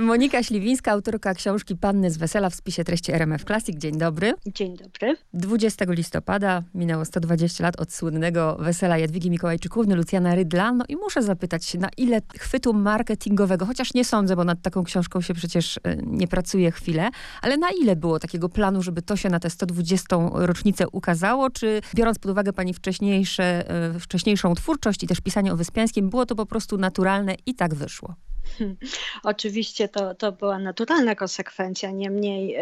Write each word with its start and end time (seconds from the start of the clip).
Monika 0.00 0.42
Śliwińska, 0.42 0.92
autorka 0.92 1.34
książki 1.34 1.76
Panny 1.76 2.10
z 2.10 2.16
Wesela 2.16 2.50
w 2.50 2.54
spisie 2.54 2.84
treści 2.84 3.12
RMF 3.12 3.44
Classic. 3.44 3.78
Dzień 3.78 3.98
dobry. 3.98 4.34
Dzień 4.46 4.76
dobry. 4.76 5.16
20 5.34 5.84
listopada 5.88 6.62
minęło 6.74 7.04
120 7.04 7.64
lat 7.64 7.80
od 7.80 7.92
słynnego 7.92 8.56
wesela 8.60 8.98
Jadwigi 8.98 9.30
Mikołajczykówny, 9.30 9.96
Lucjana 9.96 10.34
Rydla. 10.34 10.72
No 10.72 10.84
i 10.88 10.96
muszę 10.96 11.22
zapytać 11.22 11.64
się, 11.64 11.78
na 11.78 11.88
ile 11.96 12.20
chwytu 12.38 12.74
marketingowego, 12.74 13.66
chociaż 13.66 13.94
nie 13.94 14.04
sądzę, 14.04 14.36
bo 14.36 14.44
nad 14.44 14.62
taką 14.62 14.84
książką 14.84 15.20
się 15.20 15.34
przecież 15.34 15.80
e, 15.82 15.96
nie 15.96 16.28
pracuje 16.28 16.70
chwilę, 16.70 17.10
ale 17.42 17.56
na 17.56 17.68
ile 17.82 17.96
było 17.96 18.18
takiego 18.18 18.48
planu, 18.48 18.82
żeby 18.82 19.02
to 19.02 19.16
się 19.16 19.28
na 19.28 19.40
tę 19.40 19.50
120 19.50 20.16
rocznicę 20.34 20.88
ukazało? 20.88 21.50
Czy 21.50 21.80
biorąc 21.94 22.18
pod 22.18 22.30
uwagę 22.30 22.52
pani 22.52 22.74
wcześniejsze, 22.74 23.70
e, 23.70 24.00
wcześniejszą 24.00 24.54
twórczość 24.54 25.02
i 25.02 25.06
też 25.06 25.20
pisanie 25.20 25.52
o 25.52 25.56
Wyspiańskim, 25.56 26.10
było 26.10 26.26
to 26.26 26.34
po 26.34 26.46
prostu 26.46 26.78
naturalne 26.78 27.34
i 27.46 27.54
tak 27.54 27.74
wyszło? 27.74 28.14
Oczywiście 29.22 29.88
to, 29.88 30.14
to 30.14 30.32
była 30.32 30.58
naturalna 30.58 31.14
konsekwencja, 31.14 31.90
niemniej 31.90 32.56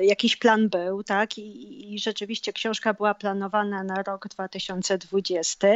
y, 0.00 0.04
jakiś 0.04 0.36
plan 0.36 0.68
był, 0.68 1.02
tak? 1.02 1.38
I, 1.38 1.94
I, 1.94 1.98
rzeczywiście 1.98 2.52
książka 2.52 2.94
była 2.94 3.14
planowana 3.14 3.82
na 3.82 4.02
rok 4.02 4.28
2020, 4.28 5.68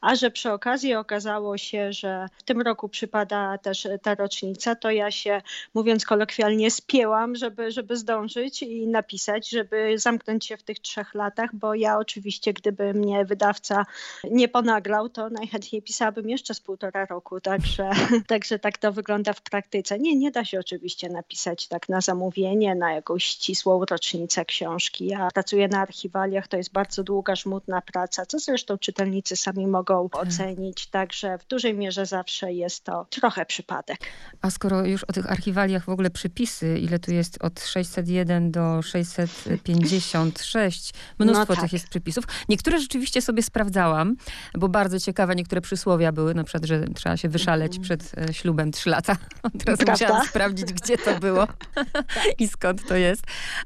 a 0.00 0.14
że 0.14 0.30
przy 0.30 0.52
okazji 0.52 0.94
okazało 0.94 1.58
się, 1.58 1.92
że 1.92 2.28
w 2.38 2.42
tym 2.42 2.60
roku 2.60 2.88
przypada 2.88 3.58
też 3.58 3.88
ta 4.02 4.14
rocznica, 4.14 4.74
to 4.74 4.90
ja 4.90 5.10
się, 5.10 5.42
mówiąc 5.74 6.04
kolokwialnie, 6.04 6.70
spięłam, 6.70 7.36
żeby, 7.36 7.70
żeby 7.70 7.96
zdążyć 7.96 8.62
i 8.62 8.86
napisać, 8.86 9.50
żeby 9.50 9.98
zamknąć 9.98 10.46
się 10.46 10.56
w 10.56 10.62
tych 10.62 10.78
trzech 10.78 11.14
latach, 11.14 11.50
bo 11.54 11.74
ja 11.74 11.98
oczywiście, 11.98 12.52
gdyby 12.52 12.94
mnie 12.94 13.24
wydawca 13.24 13.86
nie 14.30 14.48
ponaglał, 14.48 15.08
to 15.08 15.30
najchętniej 15.30 15.82
pisałabym 15.82 16.30
jeszcze 16.30 16.54
z 16.54 16.60
półtora 16.60 17.06
roku, 17.06 17.40
także, 17.40 17.90
także 18.26 18.58
tak 18.58 18.78
to 18.84 18.92
wygląda 18.92 19.32
w 19.32 19.42
praktyce. 19.42 19.98
Nie, 19.98 20.16
nie 20.16 20.30
da 20.30 20.44
się 20.44 20.60
oczywiście 20.60 21.08
napisać 21.08 21.68
tak 21.68 21.88
na 21.88 22.00
zamówienie, 22.00 22.74
na 22.74 22.92
jakąś 22.92 23.24
ścisłą 23.24 23.84
rocznicę 23.84 24.44
książki. 24.44 25.06
Ja 25.06 25.28
pracuję 25.34 25.68
na 25.68 25.80
archiwaliach, 25.80 26.48
to 26.48 26.56
jest 26.56 26.72
bardzo 26.72 27.02
długa, 27.02 27.36
żmudna 27.36 27.82
praca, 27.82 28.26
co 28.26 28.38
zresztą 28.38 28.78
czytelnicy 28.78 29.36
sami 29.36 29.66
mogą 29.66 30.08
ocenić, 30.12 30.86
także 30.86 31.38
w 31.38 31.46
dużej 31.46 31.74
mierze 31.74 32.06
zawsze 32.06 32.52
jest 32.52 32.84
to 32.84 33.06
trochę 33.10 33.46
przypadek. 33.46 33.98
A 34.40 34.50
skoro 34.50 34.86
już 34.86 35.04
o 35.04 35.12
tych 35.12 35.32
archiwaliach 35.32 35.84
w 35.84 35.88
ogóle 35.88 36.10
przypisy, 36.10 36.78
ile 36.78 36.98
tu 36.98 37.12
jest 37.12 37.44
od 37.44 37.60
601 37.60 38.50
do 38.50 38.82
656, 38.82 40.92
mnóstwo 41.18 41.46
no 41.48 41.54
tak. 41.54 41.60
tych 41.60 41.72
jest 41.72 41.88
przypisów. 41.88 42.24
Niektóre 42.48 42.80
rzeczywiście 42.80 43.22
sobie 43.22 43.42
sprawdzałam, 43.42 44.16
bo 44.54 44.68
bardzo 44.68 45.00
ciekawe 45.00 45.34
niektóre 45.34 45.60
przysłowia 45.60 46.12
były, 46.12 46.34
na 46.34 46.44
przykład, 46.44 46.64
że 46.64 46.84
trzeba 46.94 47.16
się 47.16 47.28
wyszaleć 47.28 47.72
mm. 47.72 47.82
przed 47.82 48.12
e, 48.18 48.34
ślubem 48.34 48.73
trzy 48.74 48.90
lata. 48.90 49.16
Teraz 49.64 49.78
Prawda? 49.78 49.92
musiałam 49.92 50.26
sprawdzić, 50.26 50.72
gdzie 50.72 50.98
to 50.98 51.20
było 51.20 51.46
i 52.38 52.48
skąd 52.48 52.88
to 52.88 52.96
jest. 52.96 53.22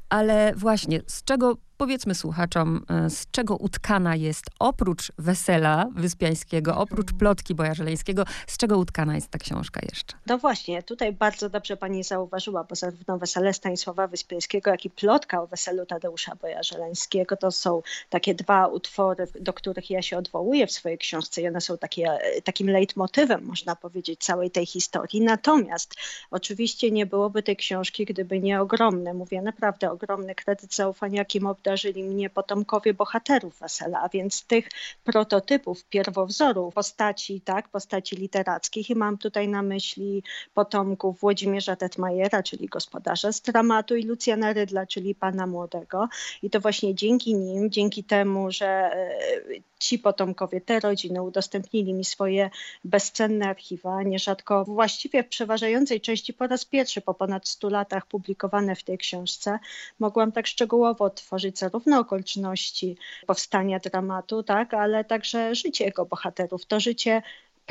Ale 0.09 0.53
właśnie, 0.55 1.01
z 1.07 1.23
czego 1.23 1.57
Powiedzmy 1.79 2.15
słuchaczom, 2.15 2.85
e, 2.89 3.09
z 3.09 3.31
czego 3.31 3.55
utkana 3.55 4.15
jest 4.15 4.45
oprócz 4.59 5.11
wesela 5.17 5.87
wyspiańskiego, 5.95 6.77
oprócz 6.77 7.13
plotki 7.13 7.55
bojarzeleńskiego, 7.55 8.23
z 8.47 8.57
czego 8.57 8.77
utkana 8.77 9.15
jest 9.15 9.29
ta 9.29 9.39
książka 9.39 9.81
jeszcze? 9.89 10.13
No 10.25 10.37
właśnie, 10.37 10.83
tutaj 10.83 11.13
bardzo 11.13 11.49
dobrze 11.49 11.77
pani 11.77 12.03
zauważyła, 12.03 12.63
bo 12.63 12.75
zarówno 12.75 13.17
wesele 13.17 13.53
Stanisława 13.53 14.07
Wyspiańskiego, 14.07 14.71
jak 14.71 14.85
i 14.85 14.89
plotka 14.89 15.41
o 15.41 15.47
weselu 15.47 15.85
Tadeusza 15.85 16.35
Bojarzeleńskiego 16.35 17.37
to 17.37 17.51
są 17.51 17.81
takie 18.09 18.35
dwa 18.35 18.67
utwory, 18.67 19.27
do 19.41 19.53
których 19.53 19.89
ja 19.89 20.01
się 20.01 20.17
odwołuję 20.17 20.67
w 20.67 20.71
swojej 20.71 20.97
książce 20.97 21.41
i 21.41 21.47
one 21.47 21.61
są 21.61 21.77
takie, 21.77 22.03
e, 22.05 22.41
takim 22.41 22.69
leitmotywem, 22.69 23.45
można 23.45 23.75
powiedzieć, 23.75 24.19
całej 24.19 24.51
tej 24.51 24.65
historii. 24.65 25.21
Natomiast 25.21 25.95
oczywiście 26.31 26.91
nie 26.91 27.05
byłoby 27.05 27.43
tej 27.43 27.55
książki, 27.55 28.05
gdyby 28.05 28.39
nie 28.39 28.61
ogromny, 28.61 29.13
mówię 29.13 29.41
naprawdę 29.41 29.91
ogromny 29.91 30.35
kredyt 30.35 30.75
zaufania, 30.75 31.19
jakim 31.19 31.45
obdarzył 31.45 31.68
obdarzyli 31.69 32.03
mnie 32.03 32.29
potomkowie 32.29 32.93
bohaterów 32.93 33.59
wesela, 33.59 34.01
a 34.01 34.09
więc 34.09 34.45
tych 34.45 34.69
prototypów, 35.03 35.85
pierwowzorów 35.85 36.73
postaci, 36.73 37.41
tak, 37.41 37.69
postaci 37.69 38.15
literackich. 38.15 38.89
I 38.89 38.95
mam 38.95 39.17
tutaj 39.17 39.47
na 39.47 39.61
myśli 39.61 40.23
potomków 40.53 41.19
Włodzimierza 41.19 41.75
Tetmajera, 41.75 42.43
czyli 42.43 42.67
gospodarza 42.67 43.31
z 43.31 43.41
dramatu 43.41 43.95
i 43.95 44.03
Lucjana 44.03 44.53
Rydla, 44.53 44.85
czyli 44.85 45.15
pana 45.15 45.47
młodego. 45.47 46.07
I 46.43 46.49
to 46.49 46.59
właśnie 46.59 46.95
dzięki 46.95 47.35
nim, 47.35 47.71
dzięki 47.71 48.03
temu, 48.03 48.51
że 48.51 48.67
e, 48.67 49.68
ci 49.79 49.99
potomkowie, 49.99 50.61
te 50.61 50.79
rodziny 50.79 51.21
udostępnili 51.21 51.93
mi 51.93 52.05
swoje 52.05 52.49
bezcenne 52.83 53.49
archiwa, 53.49 54.03
nierzadko 54.03 54.65
właściwie 54.65 55.23
w 55.23 55.27
przeważającej 55.27 56.01
części 56.01 56.33
po 56.33 56.47
raz 56.47 56.65
pierwszy 56.65 57.01
po 57.01 57.13
ponad 57.13 57.47
100 57.47 57.69
latach 57.69 58.05
publikowane 58.05 58.75
w 58.75 58.83
tej 58.83 58.97
książce, 58.97 59.59
mogłam 59.99 60.31
tak 60.31 60.47
szczegółowo 60.47 61.05
otworzyć 61.05 61.59
zarówno 61.59 61.99
okoliczności 61.99 62.97
powstania 63.27 63.79
dramatu, 63.79 64.43
tak, 64.43 64.73
ale 64.73 65.03
także 65.03 65.55
życie 65.55 65.85
jego 65.85 66.05
bohaterów. 66.05 66.65
To 66.65 66.79
życie 66.79 67.21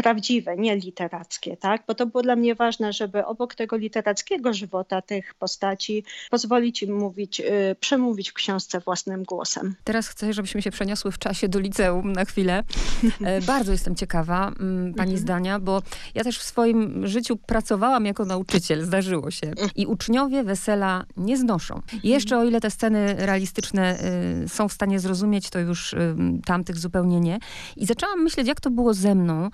prawdziwe, 0.02 0.56
nie 0.56 0.76
literackie, 0.76 1.56
tak? 1.56 1.82
Bo 1.86 1.94
to 1.94 2.06
było 2.06 2.22
dla 2.22 2.36
mnie 2.36 2.54
ważne, 2.54 2.92
żeby 2.92 3.26
obok 3.26 3.54
tego 3.54 3.76
literackiego 3.76 4.52
żywota 4.52 5.02
tych 5.02 5.34
postaci 5.34 6.04
pozwolić 6.30 6.82
im 6.82 6.96
mówić, 6.96 7.38
yy, 7.38 7.76
przemówić 7.80 8.30
w 8.30 8.34
książce 8.34 8.80
własnym 8.80 9.24
głosem. 9.24 9.74
Teraz 9.84 10.08
chcę, 10.08 10.32
żebyśmy 10.32 10.62
się 10.62 10.70
przeniosły 10.70 11.12
w 11.12 11.18
czasie 11.18 11.48
do 11.48 11.58
liceum 11.58 12.12
na 12.12 12.24
chwilę. 12.24 12.64
E, 13.24 13.40
bardzo 13.52 13.72
jestem 13.72 13.96
ciekawa 13.96 14.48
mm, 14.48 14.94
pani 14.94 15.10
mhm. 15.10 15.18
zdania, 15.18 15.58
bo 15.58 15.82
ja 16.14 16.24
też 16.24 16.38
w 16.38 16.42
swoim 16.42 17.06
życiu 17.06 17.36
pracowałam 17.36 18.06
jako 18.06 18.24
nauczyciel, 18.24 18.84
zdarzyło 18.84 19.30
się. 19.30 19.52
I 19.76 19.86
uczniowie 19.86 20.44
wesela 20.44 21.04
nie 21.16 21.36
znoszą. 21.36 21.82
I 22.02 22.08
jeszcze 22.08 22.38
o 22.38 22.44
ile 22.44 22.60
te 22.60 22.70
sceny 22.70 23.14
realistyczne 23.18 23.98
y, 24.44 24.48
są 24.48 24.68
w 24.68 24.72
stanie 24.72 25.00
zrozumieć, 25.00 25.50
to 25.50 25.58
już 25.58 25.92
y, 25.92 26.16
tamtych 26.46 26.76
zupełnie 26.76 27.20
nie. 27.20 27.38
I 27.76 27.86
zaczęłam 27.86 28.22
myśleć, 28.22 28.48
jak 28.48 28.60
to 28.60 28.70
było 28.70 28.94
ze 28.94 29.14
mną, 29.14 29.50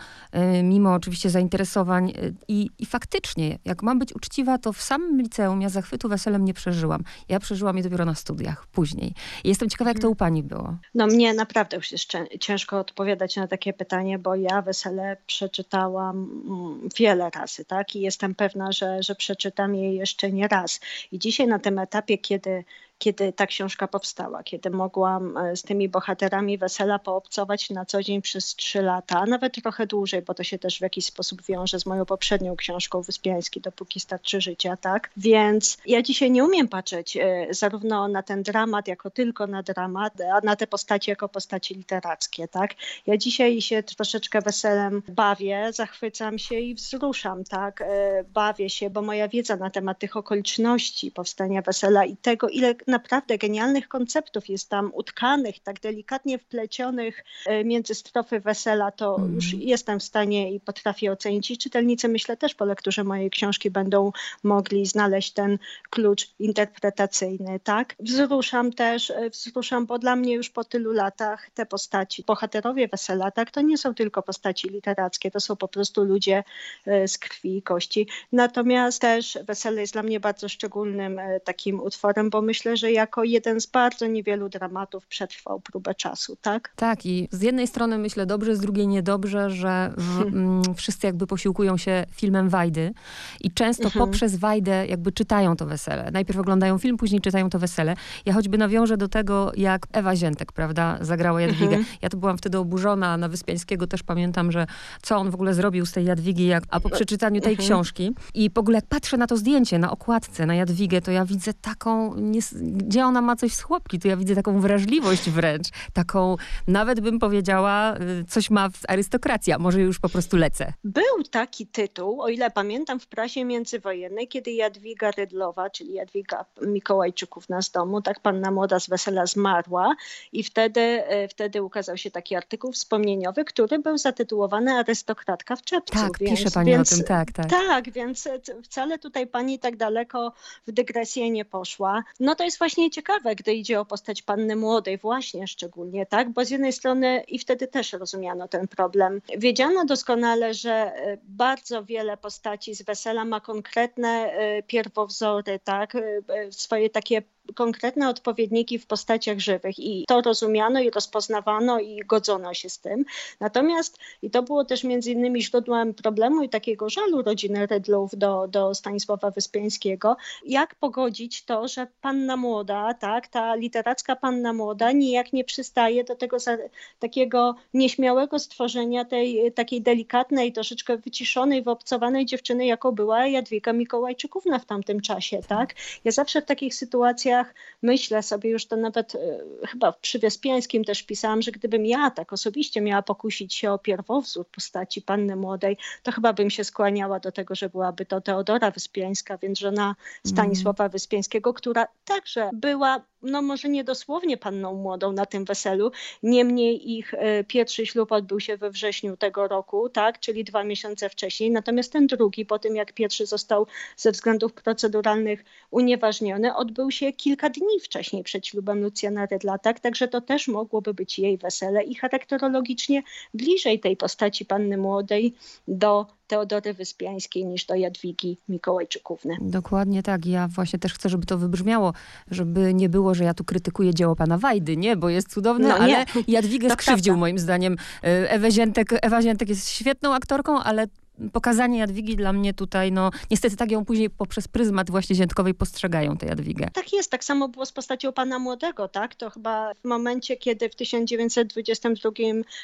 mimo 0.62 0.94
oczywiście 0.94 1.30
zainteresowań. 1.30 2.10
E, 2.10 2.12
I, 2.48 2.70
I 2.78 2.86
faktycznie, 2.86 3.58
jak 3.64 3.82
mam 3.82 3.98
być 3.98 4.14
uczciwa, 4.14 4.58
to 4.58 4.72
w 4.72 4.82
samym 4.82 5.20
liceum 5.20 5.62
ja 5.62 5.68
zachwytu 5.68 6.08
weselem 6.08 6.44
nie 6.44 6.54
przeżyłam. 6.54 7.02
Ja 7.28 7.40
przeżyłam 7.40 7.76
je 7.76 7.82
dopiero 7.82 8.04
na 8.04 8.14
studiach, 8.14 8.66
później. 8.66 9.14
I 9.44 9.48
jestem 9.48 9.70
ciekawa, 9.70 9.90
jak 9.90 9.98
to 9.98 10.10
u 10.10 10.14
pani 10.14 10.42
było. 10.42 10.76
No 10.94 11.06
mnie 11.06 11.34
naprawdę 11.34 11.76
już 11.76 11.92
jest 11.92 12.12
ciężko 12.40 12.78
odpowiadać 12.78 13.36
na 13.36 13.48
takie 13.48 13.72
pytanie, 13.72 14.18
bo 14.18 14.34
ja 14.34 14.62
wesele 14.62 15.16
przeczytałam 15.26 16.16
mm, 16.16 16.88
wiele 16.96 17.30
razy, 17.30 17.64
tak? 17.64 17.96
I 17.96 18.00
jestem 18.00 18.34
pewna, 18.34 18.72
że, 18.72 19.02
że 19.02 19.14
przeczytam 19.14 19.74
je 19.74 19.94
jeszcze 19.94 20.32
nie 20.32 20.48
raz. 20.48 20.80
I 21.12 21.18
dzisiaj 21.18 21.46
na 21.46 21.58
tym 21.58 21.78
etapie, 21.78 22.18
kiedy 22.18 22.64
kiedy 22.98 23.32
ta 23.32 23.46
książka 23.46 23.88
powstała, 23.88 24.42
kiedy 24.42 24.70
mogłam 24.70 25.36
e, 25.36 25.56
z 25.56 25.62
tymi 25.62 25.88
bohaterami 25.88 26.58
wesela 26.58 26.98
poobcować 26.98 27.70
na 27.70 27.84
co 27.84 28.02
dzień 28.02 28.22
przez 28.22 28.54
trzy 28.54 28.82
lata, 28.82 29.20
a 29.20 29.26
nawet 29.26 29.62
trochę 29.62 29.86
dłużej, 29.86 30.22
bo 30.22 30.34
to 30.34 30.44
się 30.44 30.58
też 30.58 30.78
w 30.78 30.80
jakiś 30.80 31.06
sposób 31.06 31.42
wiąże 31.42 31.80
z 31.80 31.86
moją 31.86 32.04
poprzednią 32.04 32.56
książką 32.56 33.02
Wyspiański, 33.02 33.60
dopóki 33.60 34.00
starczy 34.00 34.40
życia, 34.40 34.76
tak? 34.76 35.10
Więc 35.16 35.78
ja 35.86 36.02
dzisiaj 36.02 36.30
nie 36.30 36.44
umiem 36.44 36.68
patrzeć 36.68 37.16
e, 37.16 37.46
zarówno 37.50 38.08
na 38.08 38.22
ten 38.22 38.42
dramat 38.42 38.88
jako 38.88 39.10
tylko 39.10 39.46
na 39.46 39.62
dramat, 39.62 40.20
a 40.20 40.40
na 40.40 40.56
te 40.56 40.66
postaci 40.66 41.10
jako 41.10 41.28
postaci 41.28 41.74
literackie, 41.74 42.48
tak? 42.48 42.74
Ja 43.06 43.16
dzisiaj 43.16 43.60
się 43.60 43.82
troszeczkę 43.82 44.40
weselem 44.40 45.02
bawię, 45.08 45.72
zachwycam 45.72 46.38
się 46.38 46.54
i 46.54 46.74
wzruszam, 46.74 47.44
tak? 47.44 47.80
E, 47.80 48.24
bawię 48.24 48.70
się, 48.70 48.90
bo 48.90 49.02
moja 49.02 49.28
wiedza 49.28 49.56
na 49.56 49.70
temat 49.70 49.98
tych 49.98 50.16
okoliczności 50.16 51.10
powstania 51.10 51.62
wesela 51.62 52.04
i 52.04 52.16
tego, 52.16 52.48
ile 52.48 52.74
naprawdę 52.86 53.38
genialnych 53.38 53.88
konceptów 53.88 54.48
jest 54.48 54.68
tam 54.68 54.90
utkanych, 54.94 55.60
tak 55.60 55.80
delikatnie 55.80 56.38
wplecionych 56.38 57.24
e, 57.46 57.64
między 57.64 57.94
strofy 57.94 58.40
wesela, 58.40 58.90
to 58.90 59.16
mm. 59.18 59.34
już 59.34 59.52
jestem 59.52 60.00
w 60.00 60.02
stanie 60.02 60.52
i 60.52 60.60
potrafię 60.60 61.12
ocenić. 61.12 61.50
I 61.50 61.58
czytelnicy, 61.58 62.08
myślę, 62.08 62.36
też 62.36 62.54
po 62.54 62.64
lekturze 62.64 63.04
mojej 63.04 63.30
książki 63.30 63.70
będą 63.70 64.12
mogli 64.42 64.86
znaleźć 64.86 65.32
ten 65.32 65.58
klucz 65.90 66.30
interpretacyjny, 66.38 67.60
tak? 67.60 67.94
Wzruszam 68.00 68.72
też, 68.72 69.10
e, 69.10 69.30
wzruszam, 69.30 69.86
bo 69.86 69.98
dla 69.98 70.16
mnie 70.16 70.34
już 70.34 70.50
po 70.50 70.64
tylu 70.64 70.92
latach 70.92 71.50
te 71.54 71.66
postaci, 71.66 72.24
bohaterowie 72.26 72.88
wesela, 72.88 73.30
tak, 73.30 73.50
to 73.50 73.60
nie 73.60 73.78
są 73.78 73.94
tylko 73.94 74.22
postaci 74.22 74.68
literackie, 74.68 75.30
to 75.30 75.40
są 75.40 75.56
po 75.56 75.68
prostu 75.68 76.04
ludzie 76.04 76.44
e, 76.86 77.08
z 77.08 77.18
krwi 77.18 77.56
i 77.56 77.62
kości. 77.62 78.08
Natomiast 78.32 79.00
też 79.00 79.38
wesele 79.44 79.80
jest 79.80 79.92
dla 79.92 80.02
mnie 80.02 80.20
bardzo 80.20 80.48
szczególnym 80.48 81.20
takim 81.44 81.80
utworem, 81.80 82.30
bo 82.30 82.42
myślę, 82.42 82.73
myślę, 82.74 82.88
że 82.88 82.92
jako 82.92 83.24
jeden 83.24 83.60
z 83.60 83.66
bardzo 83.66 84.06
niewielu 84.06 84.48
dramatów 84.48 85.06
przetrwał 85.06 85.60
próbę 85.60 85.94
czasu, 85.94 86.36
tak? 86.42 86.72
Tak 86.76 87.06
i 87.06 87.28
z 87.32 87.42
jednej 87.42 87.66
strony 87.66 87.98
myślę 87.98 88.26
dobrze, 88.26 88.56
z 88.56 88.60
drugiej 88.60 88.86
niedobrze, 88.88 89.50
że 89.50 89.92
Hmm. 90.18 90.28
mm, 90.34 90.74
wszyscy 90.74 91.06
jakby 91.06 91.26
posiłkują 91.26 91.76
się 91.76 92.04
filmem 92.10 92.48
Wajdy 92.48 92.92
i 93.40 93.50
często 93.50 93.84
Mhm. 93.84 94.06
poprzez 94.06 94.36
Wajdę 94.36 94.86
jakby 94.86 95.12
czytają 95.12 95.56
to 95.56 95.66
wesele. 95.66 96.10
Najpierw 96.12 96.38
oglądają 96.38 96.78
film, 96.78 96.96
później 96.96 97.20
czytają 97.20 97.50
to 97.50 97.58
wesele. 97.58 97.96
Ja 98.26 98.32
choćby 98.32 98.58
nawiążę 98.58 98.96
do 98.96 99.08
tego, 99.08 99.52
jak 99.56 99.86
Ewa 99.92 100.16
Ziętek, 100.16 100.52
prawda, 100.52 100.98
zagrała 101.00 101.40
Jadwigę. 101.40 101.76
Mhm. 101.76 101.84
Ja 102.02 102.08
to 102.08 102.16
byłam 102.16 102.38
wtedy 102.38 102.58
oburzona, 102.58 103.16
na 103.16 103.28
Wyspiańskiego 103.28 103.86
też 103.86 104.02
pamiętam, 104.02 104.52
że 104.52 104.66
co 105.02 105.16
on 105.16 105.30
w 105.30 105.34
ogóle 105.34 105.54
zrobił 105.54 105.86
z 105.86 105.92
tej 105.92 106.04
Jadwigi, 106.04 106.46
jak, 106.46 106.64
a 106.70 106.80
po 106.80 106.90
przeczytaniu 106.90 107.40
tej 107.40 107.52
Mhm. 107.52 107.66
książki 107.68 108.12
i 108.34 108.50
w 108.50 108.58
ogóle 108.58 108.78
jak 108.78 108.86
patrzę 108.86 109.16
na 109.16 109.26
to 109.26 109.36
zdjęcie, 109.36 109.78
na 109.78 109.90
okładce, 109.90 110.46
na 110.46 110.54
Jadwigę, 110.54 111.00
to 111.00 111.10
ja 111.10 111.24
widzę 111.24 111.54
taką, 111.54 112.14
nies- 112.14 112.54
gdzie 112.64 113.04
ona 113.04 113.22
ma 113.22 113.36
coś 113.36 113.52
z 113.54 113.62
chłopki, 113.62 113.98
to 113.98 114.08
ja 114.08 114.16
widzę 114.16 114.34
taką 114.34 114.60
wrażliwość 114.60 115.30
wręcz, 115.30 115.68
taką, 115.92 116.36
nawet 116.68 117.00
bym 117.00 117.18
powiedziała, 117.18 117.96
y, 117.96 118.24
coś 118.28 118.50
ma 118.50 118.68
w 118.68 118.78
arystokracja, 118.88 119.58
może 119.58 119.80
już 119.80 119.98
po 119.98 120.08
prostu 120.08 120.36
lecę. 120.36 120.72
Był 120.84 121.24
taki 121.30 121.66
tytuł, 121.66 122.22
o 122.22 122.28
ile 122.28 122.50
pamiętam, 122.50 123.00
w 123.00 123.06
prasie 123.06 123.44
międzywojennej, 123.44 124.28
kiedy 124.28 124.52
Jadwiga 124.52 125.10
Rydlowa, 125.10 125.70
czyli 125.70 125.94
Jadwiga 125.94 126.44
Mikołajczykówna 126.62 127.62
z 127.62 127.70
domu, 127.70 128.02
tak 128.02 128.20
panna 128.20 128.50
młoda 128.50 128.80
z 128.80 128.88
wesela 128.88 129.26
zmarła 129.26 129.94
i 130.32 130.42
wtedy, 130.42 130.80
e, 130.80 131.28
wtedy 131.28 131.62
ukazał 131.62 131.96
się 131.96 132.10
taki 132.10 132.36
artykuł 132.36 132.72
wspomnieniowy, 132.72 133.44
który 133.44 133.78
był 133.78 133.98
zatytułowany 133.98 134.72
Arystokratka 134.72 135.56
w 135.56 135.62
czepcu. 135.62 135.98
Tak, 135.98 136.18
więc, 136.20 136.38
pisze 136.38 136.50
pani 136.50 136.70
więc, 136.70 136.92
o 136.92 136.96
tym, 136.96 137.04
tak, 137.04 137.32
tak. 137.32 137.50
Tak, 137.50 137.90
więc 137.90 138.28
wcale 138.64 138.98
tutaj 138.98 139.26
pani 139.26 139.58
tak 139.58 139.76
daleko 139.76 140.32
w 140.66 140.72
dygresję 140.72 141.30
nie 141.30 141.44
poszła. 141.44 142.04
No 142.20 142.34
to 142.34 142.44
jest 142.44 142.53
właśnie 142.58 142.90
ciekawe, 142.90 143.34
gdy 143.34 143.54
idzie 143.54 143.80
o 143.80 143.84
postać 143.84 144.22
panny 144.22 144.56
młodej, 144.56 144.98
właśnie 144.98 145.46
szczególnie, 145.46 146.06
tak? 146.06 146.30
Bo 146.30 146.44
z 146.44 146.50
jednej 146.50 146.72
strony 146.72 147.24
i 147.28 147.38
wtedy 147.38 147.66
też 147.66 147.92
rozumiano 147.92 148.48
ten 148.48 148.68
problem. 148.68 149.20
Wiedziano 149.38 149.84
doskonale, 149.84 150.54
że 150.54 150.72
e, 150.72 151.18
bardzo 151.22 151.84
wiele 151.84 152.16
postaci 152.16 152.74
z 152.74 152.82
wesela 152.82 153.24
ma 153.24 153.40
konkretne 153.40 154.08
e, 154.08 154.62
pierwowzory, 154.62 155.60
tak? 155.64 155.94
E, 155.94 156.02
Swoje 156.50 156.90
takie 156.90 157.22
konkretne 157.54 158.08
odpowiedniki 158.08 158.78
w 158.78 158.86
postaciach 158.86 159.38
żywych 159.38 159.78
i 159.78 160.04
to 160.08 160.20
rozumiano 160.20 160.80
i 160.80 160.90
rozpoznawano 160.90 161.80
i 161.80 162.00
godzono 162.06 162.54
się 162.54 162.68
z 162.68 162.78
tym. 162.78 163.04
Natomiast, 163.40 163.98
i 164.22 164.30
to 164.30 164.42
było 164.42 164.64
też 164.64 164.84
między 164.84 165.12
innymi 165.12 165.42
źródłem 165.42 165.94
problemu 165.94 166.42
i 166.42 166.48
takiego 166.48 166.90
żalu 166.90 167.22
rodziny 167.22 167.66
Rydlów 167.66 168.10
do, 168.16 168.48
do 168.48 168.74
Stanisława 168.74 169.30
Wyspiańskiego, 169.30 170.16
jak 170.46 170.74
pogodzić 170.74 171.44
to, 171.44 171.68
że 171.68 171.86
panna 172.00 172.36
młoda, 172.36 172.94
tak, 172.94 173.28
ta 173.28 173.54
literacka 173.54 174.16
panna 174.16 174.52
młoda 174.52 174.92
nijak 174.92 175.32
nie 175.32 175.44
przystaje 175.44 176.04
do 176.04 176.16
tego 176.16 176.38
za, 176.38 176.56
takiego 176.98 177.54
nieśmiałego 177.74 178.38
stworzenia 178.38 179.04
tej 179.04 179.52
takiej 179.52 179.82
delikatnej, 179.82 180.52
troszeczkę 180.52 180.96
wyciszonej, 180.96 181.62
wyobcowanej 181.62 182.26
dziewczyny, 182.26 182.66
jaką 182.66 182.92
była 182.92 183.26
Jadwiga 183.26 183.72
Mikołajczykówna 183.72 184.58
w 184.58 184.64
tamtym 184.64 185.00
czasie, 185.00 185.40
tak? 185.48 185.74
Ja 186.04 186.12
zawsze 186.12 186.42
w 186.42 186.44
takich 186.44 186.74
sytuacjach 186.74 187.33
myślę 187.82 188.22
sobie, 188.22 188.50
już 188.50 188.66
to 188.66 188.76
nawet 188.76 189.14
e, 189.14 189.18
chyba 189.66 189.92
przy 189.92 190.18
Wyspiańskim 190.18 190.84
też 190.84 191.02
pisałam, 191.02 191.42
że 191.42 191.52
gdybym 191.52 191.86
ja 191.86 192.10
tak 192.10 192.32
osobiście 192.32 192.80
miała 192.80 193.02
pokusić 193.02 193.54
się 193.54 193.72
o 193.72 193.78
pierwowzór 193.78 194.46
postaci 194.46 195.02
panny 195.02 195.36
młodej, 195.36 195.76
to 196.02 196.12
chyba 196.12 196.32
bym 196.32 196.50
się 196.50 196.64
skłaniała 196.64 197.20
do 197.20 197.32
tego, 197.32 197.54
że 197.54 197.68
byłaby 197.68 198.06
to 198.06 198.20
Teodora 198.20 198.70
Wyspiańska, 198.70 199.38
więc 199.38 199.58
żona 199.58 199.94
Stanisława 200.26 200.88
Wyspiańskiego, 200.88 201.54
która 201.54 201.86
także 202.04 202.50
była, 202.52 203.00
no 203.24 203.42
może 203.42 203.68
nie 203.68 203.84
dosłownie 203.84 204.36
panną 204.36 204.74
młodą 204.74 205.12
na 205.12 205.26
tym 205.26 205.44
weselu, 205.44 205.90
niemniej 206.22 206.90
ich 206.92 207.14
e, 207.14 207.44
pierwszy 207.44 207.86
ślub 207.86 208.12
odbył 208.12 208.40
się 208.40 208.56
we 208.56 208.70
wrześniu 208.70 209.16
tego 209.16 209.48
roku, 209.48 209.88
tak, 209.88 210.20
czyli 210.20 210.44
dwa 210.44 210.64
miesiące 210.64 211.08
wcześniej, 211.08 211.50
natomiast 211.50 211.92
ten 211.92 212.06
drugi, 212.06 212.46
po 212.46 212.58
tym 212.58 212.76
jak 212.76 212.92
pierwszy 212.92 213.26
został 213.26 213.66
ze 213.96 214.12
względów 214.12 214.52
proceduralnych 214.52 215.44
unieważniony, 215.70 216.56
odbył 216.56 216.90
się 216.90 217.12
kilka 217.12 217.50
dni 217.50 217.80
wcześniej 217.82 218.24
przed 218.24 218.46
ślubem 218.46 218.82
Lucjana 218.82 219.26
Rydla, 219.26 219.58
tak, 219.58 219.80
także 219.80 220.08
to 220.08 220.20
też 220.20 220.48
mogłoby 220.48 220.94
być 220.94 221.18
jej 221.18 221.38
wesele 221.38 221.82
i 221.84 221.94
charakterologicznie 221.94 223.02
bliżej 223.34 223.80
tej 223.80 223.96
postaci 223.96 224.44
panny 224.44 224.76
młodej 224.76 225.34
do 225.68 226.06
Teodory 226.26 226.74
Wyspiańskiej 226.74 227.46
niż 227.46 227.64
do 227.66 227.74
Jadwigi 227.74 228.38
Mikołajczykówny. 228.48 229.36
Dokładnie 229.40 230.02
tak. 230.02 230.26
Ja 230.26 230.48
właśnie 230.48 230.78
też 230.78 230.94
chcę, 230.94 231.08
żeby 231.08 231.26
to 231.26 231.38
wybrzmiało, 231.38 231.92
żeby 232.30 232.74
nie 232.74 232.88
było, 232.88 233.14
że 233.14 233.24
ja 233.24 233.34
tu 233.34 233.44
krytykuję 233.44 233.94
dzieło 233.94 234.16
pana 234.16 234.38
Wajdy, 234.38 234.76
nie, 234.76 234.96
bo 234.96 235.08
jest 235.08 235.32
cudowne, 235.32 235.68
No 235.68 235.74
ale 235.74 236.04
Jadwigę 236.28 236.70
skrzywdził 236.70 237.12
prawda. 237.12 237.20
moim 237.20 237.38
zdaniem. 237.38 237.76
E, 238.04 238.30
Ewę 238.30 238.50
Ziętek, 238.50 238.88
Ewa 239.02 239.22
Ziętek 239.22 239.48
jest 239.48 239.68
świetną 239.68 240.14
aktorką, 240.14 240.62
ale 240.62 240.86
pokazanie 241.32 241.78
Jadwigi 241.78 242.16
dla 242.16 242.32
mnie 242.32 242.54
tutaj, 242.54 242.92
no 242.92 243.10
niestety 243.30 243.56
tak 243.56 243.70
ją 243.70 243.84
później 243.84 244.10
poprzez 244.10 244.48
pryzmat 244.48 244.90
właśnie 244.90 245.16
Ziętkowej 245.16 245.54
postrzegają 245.54 246.16
tę 246.16 246.26
Jadwigę. 246.26 246.68
Tak 246.72 246.92
jest, 246.92 247.10
tak 247.10 247.24
samo 247.24 247.48
było 247.48 247.66
z 247.66 247.72
postacią 247.72 248.12
pana 248.12 248.38
młodego, 248.38 248.88
tak? 248.88 249.14
To 249.14 249.30
chyba 249.30 249.74
w 249.74 249.84
momencie, 249.84 250.36
kiedy 250.36 250.68
w 250.68 250.74
1922 250.74 252.10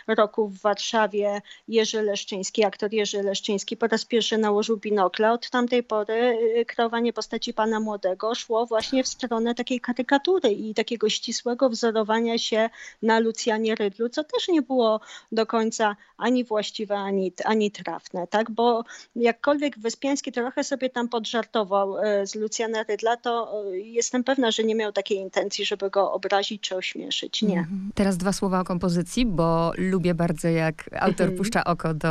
roku 0.06 0.48
w 0.48 0.60
Warszawie 0.60 1.42
Jerzy 1.68 2.02
Leszczyński, 2.02 2.64
aktor 2.64 2.92
Jerzy 2.92 3.22
Leszczyński 3.22 3.76
po 3.76 3.86
raz 3.86 4.04
pierwszy 4.04 4.38
nałożył 4.38 4.76
binokle. 4.76 5.32
Od 5.32 5.50
tamtej 5.50 5.82
pory 5.82 6.38
y, 6.58 6.64
kreowanie 6.64 7.12
postaci 7.12 7.54
pana 7.54 7.80
młodego 7.80 8.34
szło 8.34 8.66
właśnie 8.66 9.04
w 9.04 9.08
stronę 9.08 9.54
takiej 9.54 9.80
karykatury 9.80 10.50
i 10.50 10.74
takiego 10.74 11.08
ścisłego 11.08 11.70
wzorowania 11.70 12.38
się 12.38 12.70
na 13.02 13.18
Lucjanie 13.18 13.74
Rydlu, 13.74 14.08
co 14.08 14.24
też 14.24 14.48
nie 14.48 14.62
było 14.62 15.00
do 15.32 15.46
końca 15.46 15.96
ani 16.18 16.44
właściwe, 16.44 16.98
ani, 16.98 17.32
ani 17.44 17.70
trafne, 17.70 18.26
tak? 18.26 18.39
Bo 18.50 18.84
jakkolwiek 19.16 19.78
Wyspiański 19.78 20.32
trochę 20.32 20.64
sobie 20.64 20.90
tam 20.90 21.08
podżartował 21.08 21.98
e, 21.98 22.26
z 22.26 22.34
Lucjana 22.34 22.82
Rydla, 22.82 23.16
to 23.16 23.62
e, 23.72 23.78
jestem 23.78 24.24
pewna, 24.24 24.50
że 24.50 24.64
nie 24.64 24.74
miał 24.74 24.92
takiej 24.92 25.18
intencji, 25.18 25.64
żeby 25.64 25.90
go 25.90 26.12
obrazić 26.12 26.62
czy 26.62 26.76
ośmieszyć. 26.76 27.42
Nie. 27.42 27.58
Mhm. 27.58 27.90
Teraz 27.94 28.16
dwa 28.16 28.32
słowa 28.32 28.60
o 28.60 28.64
kompozycji, 28.64 29.26
bo 29.26 29.72
lubię 29.78 30.14
bardzo, 30.14 30.48
jak 30.48 30.84
autor 31.00 31.20
Mhm. 31.26 31.36
puszcza 31.38 31.64
oko 31.64 31.94
do 31.94 32.10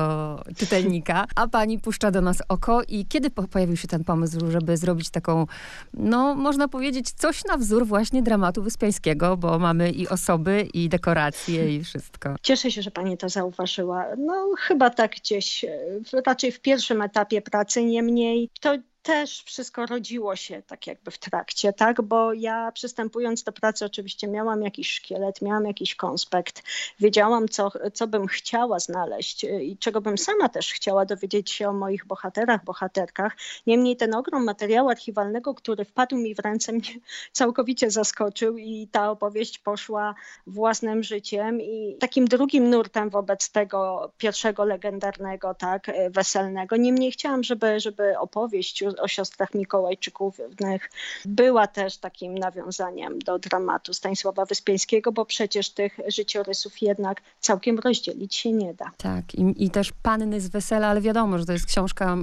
czytelnika, 0.58 1.26
a 1.36 1.48
pani 1.48 1.80
puszcza 1.80 2.12
do 2.12 2.22
nas 2.22 2.42
oko. 2.50 2.82
I 2.88 3.06
kiedy 3.06 3.30
po- 3.30 3.48
pojawił 3.48 3.78
się 3.78 3.88
ten 3.88 4.04
pomysł, 4.04 4.52
żeby 4.52 4.78
zrobić 4.78 5.10
taką, 5.10 5.46
no 5.94 6.36
można 6.36 6.68
powiedzieć, 6.68 7.12
coś 7.12 7.46
na 7.46 7.58
wzór 7.58 7.86
właśnie 7.88 8.24
dramatu 8.24 8.64
Wyspiańskiego, 8.64 9.38
bo 9.38 9.60
mamy 9.60 9.92
i 9.92 10.08
osoby, 10.08 10.68
i 10.74 10.90
dekoracje, 10.90 11.76
i 11.76 11.84
wszystko. 11.84 12.36
Cieszę 12.42 12.72
się, 12.72 12.82
że 12.82 12.92
pani 12.92 13.18
to 13.18 13.30
zauważyła. 13.30 14.06
No 14.18 14.50
chyba 14.60 14.90
tak 14.90 15.12
gdzieś, 15.12 15.64
e, 15.64 15.70
w- 16.06 16.19
raczej 16.28 16.52
w 16.52 16.62
pierwszym 16.62 17.02
etapie 17.02 17.42
pracy, 17.42 17.84
niemniej 17.84 18.50
to 18.62 18.76
też 19.02 19.44
wszystko 19.44 19.86
rodziło 19.86 20.36
się 20.36 20.62
tak 20.62 20.88
jakby 20.88 21.12
w 21.12 21.18
trakcie, 21.18 21.74
tak? 21.74 22.02
Bo 22.02 22.34
ja 22.34 22.72
przystępując 22.72 23.44
do 23.44 23.52
pracy 23.52 23.86
oczywiście 23.86 24.28
miałam 24.28 24.62
jakiś 24.62 24.92
szkielet, 24.92 25.42
miałam 25.42 25.66
jakiś 25.66 25.96
konspekt, 25.96 26.64
wiedziałam 27.00 27.48
co, 27.48 27.72
co 27.94 28.08
bym 28.08 28.28
chciała 28.28 28.80
znaleźć 28.80 29.46
e, 29.46 29.64
i 29.64 29.78
czego 29.78 30.02
bym 30.02 30.18
sama 30.18 30.50
też 30.50 30.74
chciała 30.74 31.06
dowiedzieć 31.06 31.52
się 31.52 31.70
o 31.70 31.74
moich 31.74 32.06
bohaterach, 32.06 32.64
bohaterkach. 32.64 33.38
Niemniej 33.68 33.98
ten 33.98 34.16
ogrom 34.16 34.44
materiału 34.44 34.90
archiwalnego, 34.90 35.54
który 35.54 35.86
wpadł 35.86 36.16
mi 36.16 36.36
w 36.36 36.40
ręce 36.40 36.72
mnie 36.72 36.94
całkowicie 37.32 37.92
zaskoczył 37.92 38.58
i 38.58 38.88
ta 38.92 39.12
opowieść 39.12 39.60
poszła 39.60 40.16
własnym 40.48 41.04
życiem 41.04 41.62
i 41.62 41.98
takim 42.00 42.28
drugim 42.28 42.70
nurtem 42.70 43.10
wobec 43.10 43.52
tego 43.52 44.12
pierwszego 44.18 44.66
legendarnego, 44.66 45.54
tak, 45.54 45.90
e, 45.90 46.10
weselnego. 46.10 46.76
Niemniej 46.76 47.12
chciałam, 47.12 47.44
żeby, 47.44 47.80
żeby 47.80 48.20
opowieść 48.20 48.84
o, 48.98 49.08
siostrach 49.08 49.54
Mikołajczykównych 49.54 50.90
była 51.26 51.68
też 51.68 51.98
takim 51.98 52.38
nawiązaniem 52.38 53.20
do 53.20 53.40
dramatu 53.40 53.94
Stanisława 53.94 54.46
Wyspiańskiego, 54.46 55.12
bo 55.12 55.26
przecież 55.26 55.70
tych 55.70 56.00
życiorysów 56.08 56.82
jednak 56.82 57.22
całkiem 57.40 57.80
rozdzielić 57.80 58.36
się 58.36 58.52
nie 58.52 58.74
da. 58.74 58.92
Tak, 58.98 59.36
i, 59.36 59.66
i 59.66 59.70
też 59.70 59.92
Panny 60.04 60.42
z 60.42 60.50
Wesela, 60.50 60.88
ale 60.88 61.02
wiadomo, 61.02 61.38
że 61.38 61.46
to 61.46 61.54
jest 61.54 61.66
książka 61.66 62.18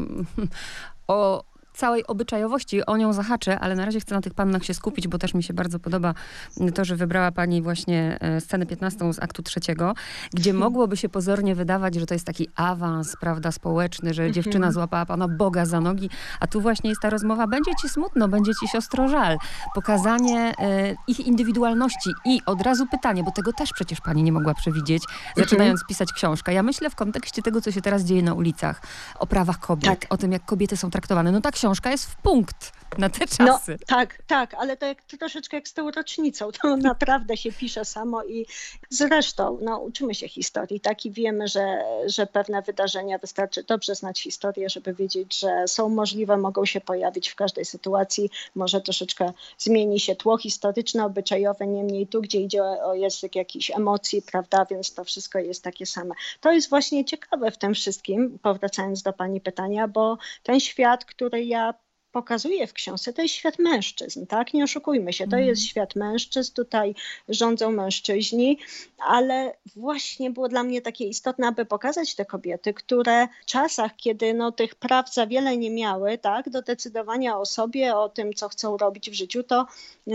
o 1.09 1.45
całej 1.76 2.06
obyczajowości, 2.06 2.87
o 2.87 2.97
nią 2.97 3.12
zahaczę, 3.12 3.59
ale 3.59 3.75
na 3.75 3.85
razie 3.85 4.00
chcę 4.00 4.14
na 4.14 4.21
tych 4.21 4.35
pannach 4.35 4.64
się 4.64 4.75
skupić, 4.75 5.09
bo 5.09 5.18
też 5.18 5.35
mi 5.35 5.42
się 5.42 5.54
bardzo 5.54 5.78
podoba 5.78 6.14
to, 6.75 6.85
że 6.85 6.97
wybrała 6.97 7.33
pani 7.33 7.62
właśnie 7.62 8.18
e, 8.21 8.40
scenę 8.40 8.66
15 8.66 9.12
z 9.12 9.18
aktu 9.18 9.42
trzeciego, 9.42 9.95
gdzie 10.35 10.52
mogłoby 10.64 10.97
się 10.97 11.09
pozornie 11.09 11.54
wydawać, 11.54 11.95
że 11.95 12.06
to 12.06 12.14
jest 12.14 12.26
taki 12.26 12.49
awans, 12.54 13.16
prawda, 13.21 13.52
społeczny, 13.52 14.14
że 14.14 14.33
dziewczyna 14.33 14.73
złapała 14.73 15.06
pana 15.06 15.28
Boga 15.28 15.66
za 15.66 15.80
nogi, 15.80 16.11
a 16.40 16.47
tu 16.47 16.61
właśnie 16.61 16.90
jest 16.90 17.02
ta 17.02 17.11
rozmowa, 17.11 17.47
będzie 17.47 17.71
ci 17.83 17.88
smutno, 17.88 18.28
będzie 18.28 18.52
ci 18.61 18.68
siostro 18.68 19.09
żal. 19.09 19.37
Pokazanie 19.75 20.52
e, 20.59 20.95
ich 21.06 21.21
indywidualności 21.21 22.11
i 22.25 22.40
od 22.47 22.62
razu 22.62 22.87
pytanie, 22.87 23.25
bo 23.25 23.30
tego 23.30 23.52
też 23.52 23.73
przecież 23.73 24.00
pani 24.00 24.23
nie 24.23 24.33
mogła 24.33 24.54
przewidzieć, 24.54 25.02
zaczynając 25.37 25.85
pisać 25.88 26.12
książkę. 26.12 26.54
Ja 26.54 26.62
myślę 26.62 26.90
w 26.90 26.95
kontekście 26.95 27.42
tego, 27.42 27.61
co 27.61 27.73
się 27.73 27.80
teraz 27.80 28.02
dzieje 28.02 28.23
na 28.23 28.35
ulicach, 28.35 28.83
o 29.18 29.26
prawach 29.26 29.59
kobiet, 29.59 30.00
Tak. 30.00 30.14
o 30.14 30.16
tym, 30.16 30.33
jak 30.33 30.45
kobiety 30.45 30.76
są 30.76 30.90
traktowane. 30.90 31.33
No 31.33 31.40
ta 31.40 31.50
książka 31.50 31.66
książka 31.67 31.91
jest 31.91 32.07
w 32.07 32.17
punkt 32.17 32.73
na 32.99 33.11
te 33.11 33.25
No 33.41 33.47
czasy. 33.47 33.79
tak, 33.87 34.23
tak, 34.27 34.55
ale 34.55 34.77
to 34.77 34.87
jak, 34.87 35.03
troszeczkę 35.03 35.57
jak 35.57 35.69
z 35.69 35.75
tą 35.75 35.91
rocznicą, 35.91 36.53
to 36.53 36.77
naprawdę 36.93 37.37
się 37.37 37.53
pisze 37.53 37.85
samo 37.85 38.25
i 38.25 38.47
zresztą 38.91 39.59
no, 39.63 39.79
uczymy 39.79 40.15
się 40.15 40.29
historii, 40.29 40.81
tak, 40.81 41.07
i 41.07 41.11
wiemy, 41.11 41.49
że, 41.49 41.85
że 42.07 42.27
pewne 42.27 42.63
wydarzenia 42.63 43.19
wystarczy 43.19 43.63
dobrze 43.63 43.95
znać 43.95 44.21
historię, 44.21 44.71
żeby 44.71 44.95
wiedzieć, 44.95 45.39
że 45.39 45.69
są 45.69 45.89
możliwe, 45.89 46.37
mogą 46.37 46.65
się 46.65 46.81
pojawić 46.81 47.29
w 47.29 47.35
każdej 47.35 47.65
sytuacji, 47.65 48.31
może 48.55 48.81
troszeczkę 48.81 49.33
zmieni 49.59 50.01
się 50.01 50.17
tło 50.17 50.39
historyczne, 50.39 51.05
obyczajowe, 51.05 51.67
niemniej 51.67 52.07
tu, 52.07 52.21
gdzie 52.21 52.41
idzie 52.41 52.63
o, 52.63 52.91
o 52.91 52.95
język 52.95 53.37
jakichś 53.37 53.71
emocji, 53.71 54.23
prawda, 54.23 54.67
więc 54.71 54.95
to 54.95 55.05
wszystko 55.05 55.39
jest 55.39 55.65
takie 55.65 55.87
same. 55.87 56.15
To 56.41 56.53
jest 56.53 56.71
właśnie 56.71 57.05
ciekawe 57.05 57.51
w 57.51 57.59
tym 57.59 57.75
wszystkim, 57.75 58.39
powracając 58.43 59.03
do 59.03 59.13
pani 59.13 59.41
pytania, 59.41 59.89
bo 59.89 60.19
ten 60.43 60.61
świat, 60.61 61.05
który 61.05 61.45
ja 61.45 61.56
up. 61.57 61.86
Pokazuje 62.13 62.67
w 62.67 62.73
książce, 62.73 63.13
to 63.13 63.23
jest 63.23 63.35
świat 63.35 63.59
mężczyzn, 63.59 64.27
tak? 64.27 64.55
Nie 64.55 64.65
oszukujmy 64.65 65.13
się, 65.13 65.29
to 65.29 65.37
jest 65.37 65.63
świat 65.63 65.97
mężczyzn, 65.97 66.53
tutaj 66.55 66.95
rządzą 67.29 67.73
mężczyźni, 67.73 68.59
ale 68.99 69.55
właśnie 69.77 70.31
było 70.31 70.49
dla 70.49 70.63
mnie 70.63 70.83
takie 70.83 71.05
istotne, 71.05 71.47
aby 71.47 71.65
pokazać 71.65 72.15
te 72.15 72.25
kobiety, 72.25 72.75
które 72.75 73.29
w 73.43 73.47
czasach, 73.47 73.97
kiedy 73.97 74.35
no, 74.35 74.53
tych 74.53 74.75
praw 74.75 75.15
za 75.15 75.27
wiele 75.27 75.57
nie 75.57 75.71
miały, 75.71 76.19
tak, 76.19 76.51
do 76.51 76.63
decydowania 76.63 77.39
o 77.39 77.47
sobie, 77.47 77.97
o 77.97 78.09
tym, 78.09 78.35
co 78.35 78.49
chcą 78.49 78.77
robić 78.77 79.11
w 79.11 79.15
życiu, 79.15 79.43
to 79.43 79.67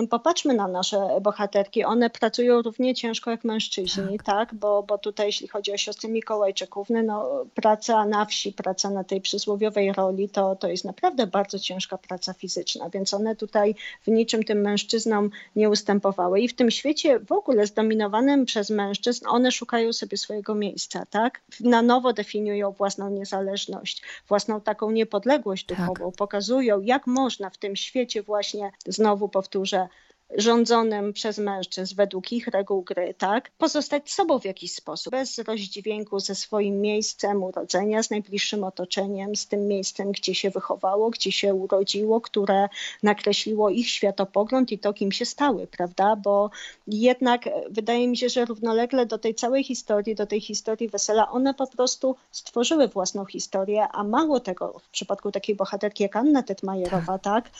popatrzmy 0.09 0.53
na 0.53 0.67
nasze 0.67 1.07
bohaterki, 1.21 1.83
one 1.83 2.09
pracują 2.09 2.61
równie 2.61 2.95
ciężko 2.95 3.31
jak 3.31 3.43
mężczyźni, 3.43 4.17
tak, 4.17 4.25
tak? 4.25 4.55
Bo, 4.55 4.83
bo 4.83 4.97
tutaj 4.97 5.25
jeśli 5.25 5.47
chodzi 5.47 5.73
o 5.73 5.77
siostry 5.77 6.09
Mikołajczykówny, 6.09 7.03
no, 7.03 7.45
praca 7.55 8.05
na 8.05 8.25
wsi, 8.25 8.53
praca 8.53 8.89
na 8.89 9.03
tej 9.03 9.21
przysłowiowej 9.21 9.93
roli, 9.93 10.29
to, 10.29 10.55
to 10.55 10.67
jest 10.67 10.85
naprawdę 10.85 11.27
bardzo 11.27 11.59
ciężka 11.59 11.90
ciężka 11.91 12.07
praca 12.07 12.33
fizyczna, 12.33 12.89
więc 12.89 13.13
one 13.13 13.35
tutaj 13.35 13.75
w 14.01 14.07
niczym 14.07 14.43
tym 14.43 14.61
mężczyznom 14.61 15.29
nie 15.55 15.69
ustępowały. 15.69 16.39
I 16.39 16.47
w 16.47 16.53
tym 16.53 16.71
świecie 16.71 17.19
w 17.19 17.31
ogóle 17.31 17.67
zdominowanym 17.67 18.45
przez 18.45 18.69
mężczyzn, 18.69 19.25
one 19.27 19.51
szukają 19.51 19.93
sobie 19.93 20.17
swojego 20.17 20.55
miejsca, 20.55 21.05
tak? 21.05 21.41
Na 21.59 21.81
nowo 21.81 22.13
definiują 22.13 22.71
własną 22.71 23.09
niezależność, 23.09 24.01
własną 24.27 24.61
taką 24.61 24.91
niepodległość 24.91 25.65
duchową, 25.65 26.05
tak. 26.11 26.15
pokazują, 26.17 26.81
jak 26.81 27.07
można 27.07 27.49
w 27.49 27.57
tym 27.57 27.75
świecie 27.75 28.23
właśnie, 28.23 28.71
znowu 28.87 29.29
powtórzę, 29.29 29.87
rządzonym 30.37 31.13
przez 31.13 31.37
mężczyzn 31.37 31.95
według 31.95 32.31
ich 32.31 32.47
reguł 32.47 32.81
gry, 32.81 33.13
tak? 33.17 33.51
Pozostać 33.57 34.11
sobą 34.11 34.39
w 34.39 34.45
jakiś 34.45 34.73
sposób, 34.73 35.11
bez 35.11 35.37
rozdźwięku 35.37 36.19
ze 36.19 36.35
swoim 36.35 36.81
miejscem 36.81 37.43
urodzenia, 37.43 38.03
z 38.03 38.09
najbliższym 38.09 38.63
otoczeniem, 38.63 39.35
z 39.35 39.47
tym 39.47 39.67
miejscem, 39.67 40.11
gdzie 40.11 40.35
się 40.35 40.49
wychowało, 40.49 41.09
gdzie 41.09 41.31
się 41.31 41.53
urodziło, 41.53 42.21
które 42.21 42.69
nakreśliło 43.03 43.69
ich 43.69 43.89
światopogląd 43.89 44.71
i 44.71 44.79
to, 44.79 44.93
kim 44.93 45.11
się 45.11 45.25
stały, 45.25 45.67
prawda? 45.67 46.15
Bo 46.15 46.49
jednak 46.87 47.49
wydaje 47.69 48.07
mi 48.07 48.17
się, 48.17 48.29
że 48.29 48.45
równolegle 48.45 49.05
do 49.05 49.17
tej 49.17 49.35
całej 49.35 49.63
historii, 49.63 50.15
do 50.15 50.25
tej 50.25 50.41
historii 50.41 50.89
wesela, 50.89 51.31
one 51.31 51.53
po 51.53 51.67
prostu 51.67 52.15
stworzyły 52.31 52.87
własną 52.87 53.25
historię, 53.25 53.87
a 53.91 54.03
mało 54.03 54.39
tego, 54.39 54.79
w 54.79 54.89
przypadku 54.89 55.31
takiej 55.31 55.55
bohaterki 55.55 56.03
jak 56.03 56.15
Anna 56.15 56.43
Tetmajerowa, 56.43 57.19
tak, 57.19 57.49
tak 57.49 57.51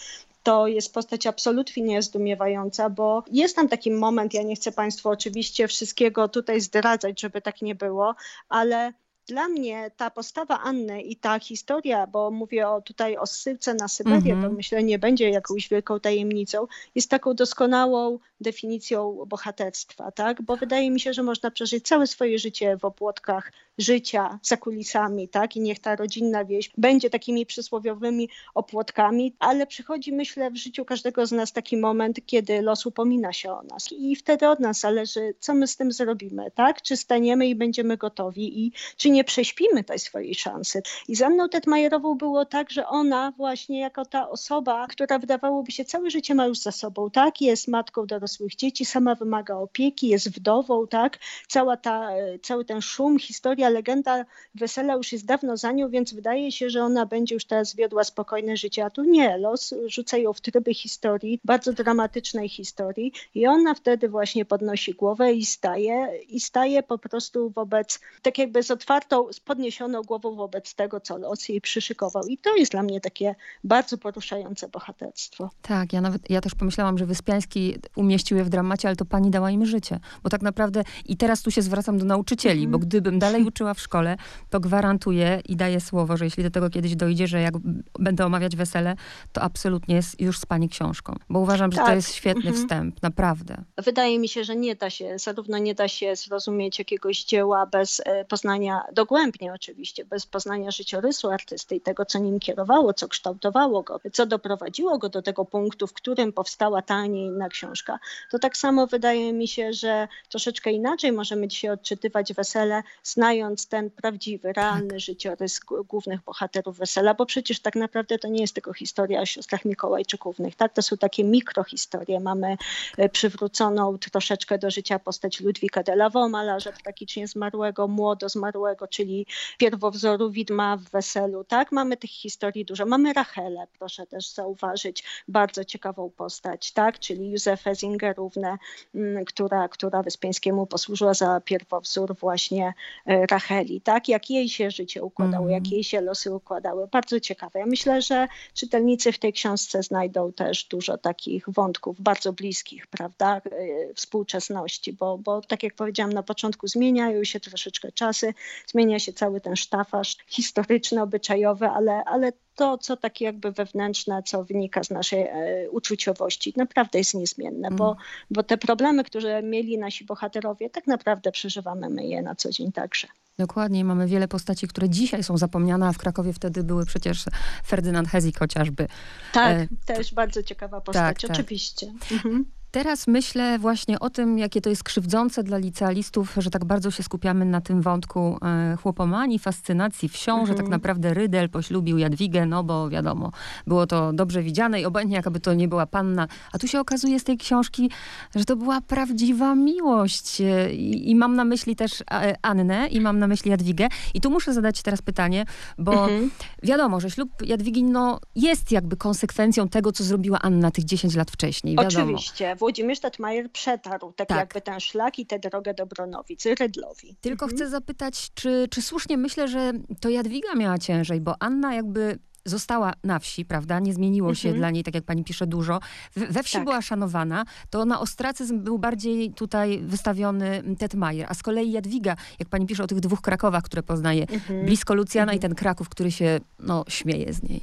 to 0.44 0.68
jest 0.68 0.94
postać 0.94 1.28
absolutnie 1.28 2.02
zdumiewająca, 2.02 2.90
bo 2.90 3.24
jest 3.32 3.56
tam 3.56 3.68
taki 3.68 3.92
moment, 3.92 4.34
ja 4.34 4.44
nie 4.44 4.56
chcę 4.56 4.72
Państwu 4.72 5.10
oczywiście 5.10 5.68
wszystkiego 5.68 6.30
tutaj 6.30 6.62
zdradzać, 6.62 7.22
żeby 7.22 7.42
tak 7.42 7.62
nie 7.62 7.76
było, 7.76 8.16
ale 8.50 8.94
dla 9.28 9.48
mnie 9.48 9.92
ta 9.98 10.10
postawa 10.10 10.60
Anny 10.60 11.01
i 11.01 11.16
ta 11.16 11.40
historia, 11.40 12.08
bo 12.08 12.32
mówię 12.32 12.70
o, 12.70 12.82
tutaj 12.82 13.18
o 13.18 13.25
zsyłce 13.25 13.74
na 13.74 13.88
Syberię, 13.88 14.34
mm 14.34 14.46
-hmm. 14.46 14.50
to 14.50 14.56
myślę 14.56 14.84
nie 14.84 15.00
będzie 15.00 15.30
jakąś 15.30 15.70
wielką 15.70 16.00
tajemnicą, 16.00 16.68
jest 16.96 17.10
taką 17.10 17.34
doskonałą 17.34 18.20
definicją 18.42 19.25
bohaterstwa, 19.28 20.12
tak? 20.12 20.42
Bo 20.42 20.56
wydaje 20.56 20.92
mi 20.92 21.00
się, 21.00 21.13
że 21.13 21.24
można 21.24 21.51
przeżyć 21.51 21.88
całe 21.88 22.08
swoje 22.08 22.40
życie 22.40 22.78
w 22.78 22.86
opłotkach 22.86 23.51
życia 23.78 24.40
za 24.44 24.58
kulisami, 24.58 25.28
tak? 25.28 25.56
I 25.56 25.62
niech 25.62 25.80
ta 25.80 25.96
rodzinna 25.96 26.46
wieś 26.46 26.72
będzie 26.78 27.10
takimi 27.10 27.46
przysłowiowymi 27.46 28.30
opłotkami, 28.54 29.36
ale 29.40 29.68
przychodzi, 29.68 30.13
myślę, 30.13 30.51
w 30.51 30.58
życiu 30.58 30.86
każdego 30.86 31.25
z 31.25 31.32
nas 31.32 31.54
taki 31.54 31.78
moment, 31.78 32.20
kiedy 32.25 32.62
los 32.62 32.86
upomina 32.86 33.34
się 33.34 33.51
o 33.51 33.63
nas 33.63 33.92
i 33.92 34.16
wtedy 34.16 34.48
od 34.48 34.60
nas 34.60 34.80
zależy, 34.80 35.34
co 35.40 35.54
my 35.54 35.68
z 35.68 35.78
tym 35.78 35.92
zrobimy, 35.92 36.51
tak? 36.51 36.82
Czy 36.82 36.98
staniemy 36.98 37.48
i 37.48 37.56
będziemy 37.56 37.98
gotowi 37.98 38.66
i 38.66 38.72
czy 38.98 39.11
nie 39.12 39.24
prześpimy 39.24 39.84
tej 39.84 40.00
swojej 40.00 40.36
szansy. 40.36 40.82
I 41.08 41.15
za 41.15 41.30
mną 41.30 41.50
Tetmajerową 41.50 42.15
było 42.15 42.46
tak, 42.46 42.72
że 42.72 42.88
ona 42.88 43.34
właśnie 43.38 43.80
jako 43.80 44.06
ta 44.06 44.30
osoba, 44.30 44.88
która 44.88 45.20
wydawałoby 45.20 45.72
się 45.72 45.86
całe 45.86 46.10
życie 46.10 46.36
ma 46.36 46.46
już 46.46 46.60
za 46.60 46.72
sobą, 46.72 47.10
tak? 47.10 47.41
Jest 47.41 47.68
matką 47.68 48.06
dorosłych 48.06 48.56
dzieci, 48.56 48.86
sama 48.86 49.15
wymaga 49.15 49.56
opieki, 49.56 50.08
jest 50.08 50.30
wdową, 50.30 50.88
tak? 50.88 51.20
Cała 51.48 51.77
ta, 51.77 52.10
cały 52.44 52.65
ten 52.65 52.82
szum, 52.82 53.20
historia, 53.20 53.70
legenda 53.70 54.25
wesela 54.56 54.94
już 54.94 55.12
jest 55.12 55.25
dawno 55.25 55.58
za 55.58 55.72
nią, 55.72 55.89
więc 55.89 56.13
wydaje 56.13 56.51
się, 56.51 56.70
że 56.70 56.84
ona 56.84 57.06
będzie 57.06 57.36
już 57.36 57.46
teraz 57.46 57.75
wiodła 57.75 58.03
spokojne 58.03 58.58
życie, 58.58 58.86
a 58.86 58.89
tu 58.89 59.03
nie. 59.03 59.38
Los 59.38 59.74
rzuca 59.86 60.18
ją 60.18 60.34
w 60.34 60.41
tryby 60.41 60.74
historii, 60.74 61.39
bardzo 61.44 61.74
dramatycznej 61.74 62.50
historii 62.50 63.13
i 63.36 63.48
ona 63.48 63.74
wtedy 63.74 64.10
właśnie 64.10 64.46
podnosi 64.46 64.94
głowę 64.94 65.34
i 65.34 65.46
staje, 65.46 66.20
i 66.30 66.39
staje 66.39 66.84
po 66.84 66.98
prostu 66.98 67.50
wobec, 67.50 68.00
tak 68.22 68.38
jakby 68.38 68.63
z 68.63 68.72
otwartą 68.72 69.00
otwartą, 69.01 69.34
z 69.34 69.39
podniesioną 69.39 70.01
głową 70.01 70.36
wobec 70.36 70.75
tego, 70.75 71.00
co 71.00 71.17
los 71.17 71.50
jej 71.50 71.62
przyszykował. 71.62 72.24
I 72.27 72.38
to 72.38 72.55
jest 72.55 72.72
dla 72.72 72.84
mnie 72.84 73.01
takie 73.01 73.36
bardzo 73.63 73.98
poruszające 73.98 74.70
bohaterstwo. 74.70 75.50
Tak, 75.62 75.93
ja 75.93 76.01
nawet, 76.01 76.29
ja 76.29 76.41
też 76.41 76.55
pomyślałam, 76.55 76.98
że 76.98 77.05
Wyspiański 77.05 77.77
umieścił 77.96 78.38
je 78.38 78.43
w 78.43 78.50
dramacie, 78.50 78.88
ale 78.88 78.96
to 78.96 79.05
pani 79.05 79.31
dała 79.31 79.51
im 79.51 79.65
życie. 79.65 80.00
Bo 80.24 80.29
tak 80.29 80.41
naprawdę, 80.41 80.84
i 81.05 81.17
teraz 81.17 81.41
tu 81.41 81.51
się 81.51 81.62
zwracam 81.62 81.98
do 81.98 82.05
nauczycieli, 82.05 82.60
mm. 82.60 82.72
bo 82.72 82.79
gdybym 82.79 83.20
dalej 83.20 83.43
uczyła 83.43 83.74
w 83.74 83.79
szkole, 83.79 84.17
to 84.50 84.60
gwarantuję 84.60 85.41
i 85.50 85.55
daję 85.55 85.81
słowo, 85.81 86.17
że 86.17 86.25
jeśli 86.25 86.43
do 86.43 86.51
tego 86.51 86.70
kiedyś 86.70 86.96
dojdzie, 86.96 87.27
że 87.27 87.41
jak 87.41 87.53
będę 88.00 88.25
omawiać 88.25 88.55
wesele, 88.55 88.96
to 89.31 89.41
absolutnie 89.41 89.96
jest 89.96 90.22
już 90.22 90.39
z 90.39 90.46
pani 90.46 90.70
książką. 90.70 91.15
Bo 91.29 91.39
uważam, 91.39 91.72
że 91.72 91.77
tak. 91.77 91.88
to 91.88 91.93
jest 91.93 92.13
świetny 92.13 92.41
mm 92.41 92.53
-hmm. 92.53 92.63
wstęp, 92.63 93.01
naprawdę. 93.01 93.63
Wydaje 93.77 94.20
mi 94.20 94.29
się, 94.29 94.43
że 94.43 94.55
nie 94.55 94.75
da 94.75 94.89
się, 94.89 95.20
zarówno 95.20 95.58
nie 95.58 95.75
da 95.75 95.88
się 95.88 96.15
zrozumieć 96.15 96.79
jakiegoś 96.79 97.24
dzieła 97.24 97.65
bez 97.65 98.01
e, 98.05 98.25
poznania 98.25 98.81
dogłębnie 98.92 99.54
oczywiście, 99.54 100.06
bez 100.06 100.26
poznania 100.26 100.72
życiorysu 100.72 101.30
artysty 101.30 101.76
i 101.76 101.82
tego, 101.82 102.06
co 102.06 102.20
nim 102.20 102.40
kierowało, 102.40 102.94
co 102.94 103.08
kształtowało 103.08 103.84
go, 103.84 104.00
co 104.14 104.26
doprowadziło 104.26 104.98
go 104.98 105.10
do 105.10 105.22
tego 105.22 105.46
punktu, 105.46 105.88
w 105.88 105.94
którym 105.94 106.34
powstała 106.34 106.82
ta, 106.82 106.96
a 106.96 107.06
nie 107.06 107.26
inna 107.26 107.50
książka, 107.50 108.00
to 108.32 108.40
tak 108.40 108.58
samo 108.58 108.88
wydaje 108.88 109.34
mi 109.34 109.48
się, 109.48 109.74
że 109.74 110.08
troszeczkę 110.30 110.72
inaczej 110.72 111.12
możemy 111.12 111.48
dzisiaj 111.48 111.72
odczytywać 111.72 112.34
wesele, 112.34 112.84
znając 113.04 113.68
ten 113.68 113.90
prawdziwy, 113.90 114.54
realny 114.54 114.88
tak. 114.88 115.00
życiorys 115.00 115.60
głównych 115.88 116.22
bohaterów 116.24 116.78
wesela, 116.78 117.14
bo 117.14 117.26
przecież 117.26 117.60
tak 117.60 117.76
naprawdę 117.76 118.20
to 118.20 118.28
nie 118.28 118.42
jest 118.42 118.54
tylko 118.54 118.74
historia 118.74 119.22
o 119.22 119.26
siostrach 119.26 119.66
Mikołajczykównych, 119.66 120.56
tak? 120.56 120.74
To 120.74 120.82
są 120.82 120.98
takie 120.98 121.24
mikrohistorie. 121.24 122.20
Mamy 122.20 122.58
e, 122.98 123.10
przywróconą 123.10 123.98
troszeczkę 123.98 124.58
do 124.58 124.72
życia 124.72 125.00
postać 125.00 125.40
Ludwika 125.42 125.84
de 125.84 125.96
Lavaux, 125.96 126.32
malarza 126.32 126.72
tragicznie 126.72 127.28
zmarłego, 127.28 127.88
młodo 127.88 128.30
zmarłego, 128.30 128.81
czyli 128.88 129.26
pierwowzoru 129.58 130.32
widma 130.32 130.78
w 130.78 130.84
weselu, 130.84 131.44
tak? 131.44 131.72
Mamy 131.72 131.98
tych 131.98 132.12
historii 132.12 132.66
dużo. 132.66 132.86
Mamy 132.86 133.14
Rachelę, 133.14 133.68
proszę 133.80 134.08
też 134.08 134.30
zauważyć, 134.34 135.04
bardzo 135.28 135.64
ciekawą 135.66 136.10
postać, 136.10 136.72
tak? 136.72 137.00
Czyli 137.00 137.32
Józefę 137.32 137.76
Zingerówne, 137.76 138.58
mm, 138.96 139.26
która, 139.26 139.68
która 139.68 140.04
Wyspiańskiemu 140.04 140.66
posłużyła 140.66 141.14
za 141.14 141.42
pierwowzór 141.46 142.16
właśnie 142.16 142.74
e, 143.06 143.26
Racheli, 143.26 143.82
tak? 143.82 144.08
Jak 144.08 144.30
jej 144.30 144.50
się 144.50 144.72
życie 144.72 145.04
układało, 145.04 145.46
mm. 145.46 145.52
jak 145.52 145.72
jej 145.72 145.84
się 145.84 146.02
losy 146.02 146.34
układały. 146.36 146.88
Bardzo 146.88 147.20
ciekawe. 147.20 147.60
Ja 147.60 147.66
myślę, 147.66 148.02
że 148.02 148.28
czytelnicy 148.54 149.12
w 149.12 149.20
tej 149.20 149.34
książce 149.34 149.84
znajdą 149.84 150.34
też 150.34 150.64
dużo 150.64 150.98
takich 150.98 151.46
wątków 151.48 152.02
bardzo 152.02 152.34
bliskich, 152.34 152.88
prawda, 152.88 153.38
e, 153.38 153.94
współczesności, 153.94 154.94
bo, 154.94 155.18
bo 155.18 155.42
tak 155.42 155.64
jak 155.64 155.76
powiedziałam 155.76 156.14
na 156.14 156.24
początku, 156.24 156.68
zmieniają 156.68 157.24
się 157.24 157.40
troszeczkę 157.40 157.92
czasy, 157.92 158.34
zmienia 158.72 159.00
się 159.00 159.13
cały 159.13 159.42
ten 159.42 159.56
sztafaż 159.56 160.18
historyczny, 160.28 161.01
obyczajowy, 161.01 161.68
ale, 161.68 162.04
ale 162.06 162.32
to, 162.56 162.78
co 162.78 162.98
takie 162.98 163.25
jakby 163.25 163.51
wewnętrzne, 163.51 164.24
co 164.24 164.44
wynika 164.44 164.84
z 164.84 164.90
naszej 164.90 165.22
e, 165.22 165.70
uczuciowości, 165.70 166.54
naprawdę 166.58 167.00
jest 167.00 167.13
niezmienne, 167.13 167.68
mm. 167.68 167.78
bo, 167.78 167.96
bo 168.32 168.44
te 168.44 168.58
problemy, 168.58 169.04
które 169.04 169.44
mieli 169.44 169.78
nasi 169.78 170.06
bohaterowie, 170.06 170.70
tak 170.70 170.88
naprawdę 170.88 171.32
przeżywamy 171.32 171.90
my 171.90 172.08
je 172.08 172.22
na 172.22 172.36
co 172.36 172.50
dzień 172.50 172.72
także. 172.72 173.08
Dokładnie, 173.38 173.86
mamy 173.86 174.08
wiele 174.08 174.28
postaci, 174.28 174.68
które 174.68 174.90
dzisiaj 174.90 175.24
są 175.24 175.38
zapomniane, 175.38 175.88
a 175.88 175.92
w 175.92 175.98
Krakowie 175.98 176.34
wtedy 176.34 176.63
były 176.63 176.86
przecież 176.86 177.25
Ferdynand 177.66 178.08
Hezik 178.08 178.40
chociażby. 178.40 178.88
Tak, 179.34 179.58
e, 179.58 179.68
też 179.86 180.13
bardzo 180.13 180.44
ciekawa 180.44 180.82
postać, 180.82 181.22
tak, 181.22 181.22
tak. 181.22 181.32
oczywiście. 181.32 181.94
Tak. 182.00 182.12
Mhm. 182.12 182.46
Teraz 182.72 183.08
myślę 183.08 183.60
właśnie 183.60 184.00
o 184.00 184.10
tym, 184.10 184.40
jakie 184.40 184.62
to 184.62 184.70
jest 184.70 184.84
krzywdzące 184.84 185.44
dla 185.44 185.58
licealistów, 185.58 186.34
że 186.38 186.50
tak 186.50 186.66
bardzo 186.66 186.92
się 186.92 187.04
skupiamy 187.04 187.46
na 187.46 187.62
tym 187.62 187.82
wątku 187.82 188.38
e, 188.42 188.75
chłopomanii, 188.75 189.40
fascynacji 189.40 190.10
wsią, 190.10 190.32
mhm. 190.32 190.48
że 190.48 190.54
tak 190.54 190.66
mhm. 190.66 190.72
naprawdę 190.72 191.13
Rydel 191.13 191.50
poślubił 191.50 191.98
Jadwigę, 191.98 192.46
no 192.46 192.63
bo 192.63 192.90
wiadomo, 192.90 193.32
było 193.68 193.88
to 193.88 194.13
dobrze 194.13 194.44
widziane 194.44 194.82
i 194.82 194.86
obojętnie 194.86 195.18
jakaby 195.18 195.40
to 195.40 195.54
nie 195.54 195.68
była 195.68 195.86
panna. 195.86 196.28
A 196.54 196.60
tu 196.60 196.68
się 196.68 196.80
okazuje 196.80 197.20
z 197.20 197.24
tej 197.24 197.38
książki, 197.38 197.92
że 198.36 198.46
to 198.46 198.56
była 198.56 198.82
prawdziwa 198.82 199.56
miłość. 199.56 200.42
E, 200.42 200.74
I, 200.74 201.12
i 201.12 201.16
mam 201.16 201.36
na 201.36 201.46
myśli 201.46 201.75
też 201.75 202.01
e, 202.12 202.36
Annę 202.42 202.88
i 202.88 203.01
mam 203.01 203.20
na 203.20 203.28
myśli 203.28 203.51
Jadwigę. 203.51 203.88
I 204.13 204.22
tu 204.22 204.30
muszę 204.32 204.54
zadać 204.54 204.82
teraz 204.82 205.01
pytanie, 205.01 205.46
bo 205.78 206.04
mhm. 206.04 206.32
wiadomo, 206.63 207.00
że 207.00 207.12
ślub 207.12 207.30
Jadwigi 207.46 207.84
no, 207.84 208.20
jest 208.36 208.72
jakby 208.72 208.98
konsekwencją 208.98 209.70
tego, 209.70 209.92
co 209.92 210.04
zrobiła 210.04 210.40
Anna 210.42 210.72
tych 210.72 210.86
10 210.86 211.16
lat 211.16 211.32
wcześniej. 211.32 211.75
Wiadomo. 211.75 212.04
Oczywiście. 212.04 212.56
Włodzimierz 212.62 213.00
Tatmajer 213.00 213.51
przetarł 213.51 214.13
tak, 214.13 214.27
tak, 214.27 214.38
jakby 214.38 214.62
ten 214.62 214.80
szlak 214.80 215.20
i 215.20 215.25
tę 215.25 215.39
drogę 215.39 215.74
do 215.74 215.86
Bronowic, 215.86 216.46
Rydlowi. 216.46 217.15
Tylko 217.22 217.46
mhm. 217.46 217.58
chcę 217.58 217.70
zapytać, 217.70 218.32
czy, 218.34 218.68
czy 218.70 218.82
słusznie 218.82 219.18
myślę, 219.18 219.48
że 219.48 219.72
to 220.00 220.10
Jadwiga 220.10 220.56
miała 220.56 220.77
ciężej, 220.77 221.22
bo 221.22 221.36
Anna 221.39 221.75
jakby 221.75 222.20
została 222.46 222.94
na 223.03 223.20
wsi, 223.20 223.46
prawda? 223.46 223.80
Nie 223.80 223.94
zmieniło 223.94 224.36
się 224.36 224.50
mhm. 224.50 224.60
dla 224.60 224.72
niej, 224.72 224.84
tak 224.84 224.96
jak 224.96 225.03
pani 225.03 225.24
pisze, 225.24 225.48
dużo. 225.48 225.80
We 226.15 226.44
wsi 226.44 226.53
tak. 226.53 226.63
była 226.63 226.82
szanowana, 226.82 227.46
to 227.70 227.86
na 227.86 228.00
ostracyzm 228.00 228.60
był 228.60 228.80
bardziej 228.80 229.34
tutaj 229.34 229.80
wystawiony 229.80 230.63
Tetmajer, 230.80 231.27
a 231.30 231.34
z 231.34 231.44
kolei 231.44 231.72
Jadwiga, 231.72 232.15
jak 232.39 232.50
pani 232.50 232.65
pisze 232.65 232.84
o 232.84 232.88
tych 232.88 233.00
dwóch 233.00 233.22
Krakowach, 233.22 233.63
które 233.63 233.84
poznaje, 233.84 234.27
mhm. 234.30 234.65
blisko 234.65 234.94
Lucjana 234.94 235.34
i 235.34 235.36
mhm. 235.36 235.41
ten 235.41 235.56
Kraków, 235.56 235.89
który 235.89 236.12
się, 236.12 236.39
no, 236.60 236.86
śmieje 236.88 237.34
z 237.34 237.44
niej. 237.44 237.62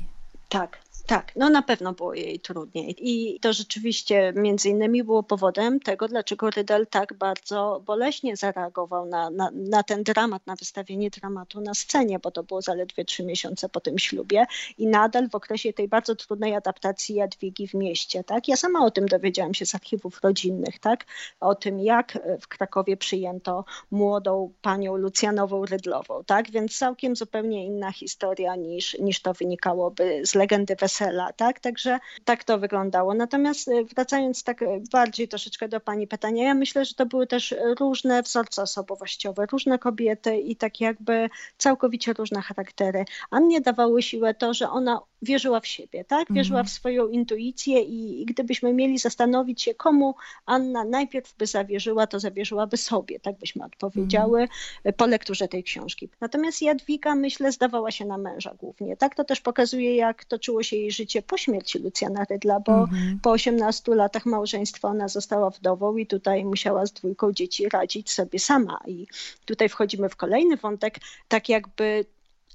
Tak, 0.49 0.79
tak, 1.09 1.33
no 1.37 1.51
na 1.51 1.63
pewno 1.63 1.93
było 1.93 2.15
jej 2.15 2.41
trudniej. 2.41 2.97
I 2.99 3.41
to 3.41 3.53
rzeczywiście 3.53 4.33
między 4.37 4.69
innymi 4.69 5.05
było 5.05 5.23
powodem 5.23 5.81
tego, 5.81 6.09
dlaczego 6.09 6.51
Rydel 6.51 6.87
tak 6.87 7.15
bardzo 7.15 7.83
boleśnie 7.87 8.37
zareagował 8.37 9.07
na, 9.07 9.31
na, 9.31 9.51
na, 9.55 9.83
ten 9.83 10.03
dramat, 10.03 10.47
na 10.47 10.57
wystawienie 10.57 11.11
dramatu 11.11 11.61
na 11.61 11.75
scenie, 11.75 12.19
bo 12.19 12.31
to 12.31 12.43
było 12.43 12.63
zaledwie 12.63 13.05
trzy 13.05 13.25
miesiące 13.25 13.69
po 13.69 13.81
tym 13.81 13.99
ślubie 13.99 14.45
i 14.79 14.87
nadal 14.87 15.29
w 15.29 15.35
okresie 15.35 15.73
tej 15.73 15.89
bardzo 15.89 16.17
trudnej 16.17 16.55
adaptacji 16.55 17.15
Jadwigi 17.15 17.69
w 17.69 17.75
mieście. 17.75 18.25
Tak? 18.25 18.49
Ja 18.49 18.57
sama 18.57 18.85
o 18.85 18.91
tym 18.91 19.07
dowiedziałam 19.07 19.55
się 19.55 19.67
z 19.67 19.75
archiwów 19.75 20.21
rodzinnych, 20.23 20.79
tak? 20.79 21.05
o 21.41 21.55
tym 21.55 21.81
jak 21.81 22.19
w 22.41 22.49
Krakowie 22.49 22.97
przyjęto 22.97 23.65
młodą 23.91 24.53
panią 24.63 24.97
Lucjanową 24.97 25.67
Rydlową. 25.67 26.25
Tak? 26.25 26.51
Więc 26.51 26.79
całkiem 26.79 27.17
zupełnie 27.17 27.67
inna 27.67 27.93
historia 27.93 28.57
niż, 28.57 28.99
niż 28.99 29.23
to 29.23 29.35
wynikałoby 29.35 30.23
z 30.27 30.35
legendy 30.35 30.77
weselnej 30.77 30.98
wesela, 30.99 31.33
tak? 31.33 31.61
Także 31.61 31.99
tak 32.25 32.45
to 32.45 32.59
wyglądało. 32.59 33.15
Natomiast 33.15 33.69
y, 33.69 33.85
wracając 33.85 34.43
tak 34.45 34.63
y, 34.63 34.67
bardziej 34.93 35.29
troszeczkę 35.29 35.69
do 35.69 35.81
Pani 35.81 36.07
pytania, 36.07 36.45
ja 36.45 36.55
myślę, 36.55 36.85
że 36.85 36.95
to 36.95 37.07
były 37.07 37.27
też 37.27 37.55
różne 37.81 38.23
wzorce 38.23 38.63
osobowościowe, 38.63 39.47
różne 39.53 39.79
kobiety 39.79 40.37
i 40.37 40.57
tak 40.57 40.81
jakby 40.81 41.31
całkowicie 41.59 42.13
różne 42.13 42.43
charaktery. 42.43 43.05
Annie 43.31 43.61
dawały 43.61 44.03
siłę 44.03 44.35
to, 44.35 44.55
że 44.55 44.71
ona 44.71 45.01
wierzyła 45.23 45.61
w 45.61 45.67
siebie, 45.67 46.05
tak? 46.05 46.33
Wierzyła 46.33 46.61
mhm. 46.61 46.67
w 46.67 46.71
swoją 46.71 47.09
intuicję 47.09 47.81
i, 47.83 48.23
i, 48.23 48.25
gdybyśmy 48.25 48.73
mieli 48.73 48.99
zastanowić 48.99 49.63
się, 49.63 49.75
komu 49.75 50.15
Anna 50.47 50.85
najpierw 50.85 51.37
by 51.37 51.47
zawierzyła, 51.47 52.07
to 52.07 52.21
zawierzyłaby 52.21 52.77
sobie, 52.77 53.21
tak 53.21 53.39
byśmy 53.39 53.65
odpowiedziały 53.65 54.41
mhm. 54.41 54.95
po 54.97 55.07
lekturze 55.07 55.49
tej 55.49 55.65
książki. 55.65 56.09
Natomiast 56.21 56.63
Jadwiga, 56.63 57.15
myślę, 57.15 57.53
zdawała 57.53 57.91
się 57.91 58.05
na 58.05 58.19
męża 58.19 58.55
głównie, 58.55 58.97
tak? 58.97 59.15
To 59.15 59.25
też 59.25 59.41
pokazuje, 59.41 59.97
jak 59.97 60.25
toczyło 60.25 60.63
się 60.63 60.77
jej 60.77 60.88
życie 60.91 61.23
po 61.23 61.37
śmierci 61.37 61.79
Lucjana 61.79 62.25
Rydla, 62.31 62.61
bo 62.61 62.73
mhm. 62.73 63.19
po 63.23 63.31
18 63.31 63.95
latach 63.95 64.27
małżeństwa 64.27 64.89
ona 64.89 65.09
została 65.09 65.51
wdową 65.51 65.97
i 65.97 66.07
tutaj 66.07 66.45
musiała 66.45 66.87
z 66.87 66.93
dwójką 66.93 67.33
dzieci 67.33 67.69
radzić 67.69 68.11
sobie 68.11 68.39
sama. 68.39 68.81
I 68.87 69.07
tutaj 69.45 69.69
wchodzimy 69.69 70.09
w 70.09 70.17
kolejny 70.17 70.57
wątek, 70.57 70.99
tak 71.29 71.49
jakby 71.49 72.05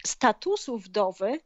statusu 0.03 0.77
wdowy 0.77 1.39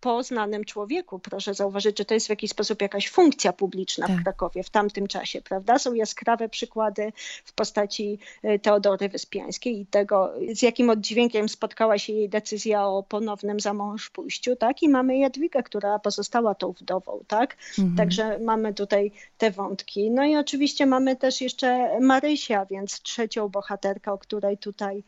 po 0.00 0.22
znanym 0.22 0.64
człowieku. 0.64 1.18
Proszę 1.18 1.54
zauważyć, 1.54 1.98
że 1.98 2.04
to 2.04 2.14
jest 2.14 2.26
w 2.26 2.30
jakiś 2.30 2.50
sposób 2.50 2.82
jakaś 2.82 3.10
funkcja 3.10 3.52
publiczna 3.52 4.06
tak. 4.06 4.16
w 4.16 4.22
Krakowie 4.22 4.62
w 4.62 4.70
tamtym 4.70 5.06
czasie, 5.06 5.42
prawda? 5.42 5.78
Są 5.78 5.94
jaskrawe 5.94 6.48
przykłady 6.48 7.12
w 7.44 7.52
postaci 7.52 8.18
e, 8.42 8.58
Teodory 8.58 9.08
Wyspiańskiej 9.08 9.80
i 9.80 9.86
tego, 9.86 10.32
z 10.52 10.62
jakim 10.62 10.90
oddźwiękiem 10.90 11.48
spotkała 11.48 11.98
się 11.98 12.12
jej 12.12 12.28
decyzja 12.28 12.86
o 12.86 13.02
ponownym 13.02 13.60
zamążpójściu, 13.60 14.56
tak? 14.56 14.82
I 14.82 14.88
mamy 14.88 15.18
Jadwigę, 15.18 15.62
która 15.62 15.98
pozostała 15.98 16.54
tą 16.54 16.72
wdową, 16.72 17.24
tak? 17.28 17.56
Mhm. 17.78 17.96
Także 17.96 18.38
mamy 18.38 18.74
tutaj 18.74 19.12
te 19.38 19.50
wątki. 19.50 20.10
No 20.10 20.24
i 20.24 20.36
oczywiście 20.36 20.86
mamy 20.86 21.16
też 21.16 21.40
jeszcze 21.40 22.00
Marysia, 22.00 22.66
więc 22.66 23.02
trzecią 23.02 23.48
bohaterkę, 23.48 24.12
o 24.12 24.18
której 24.18 24.58
tutaj 24.58 25.04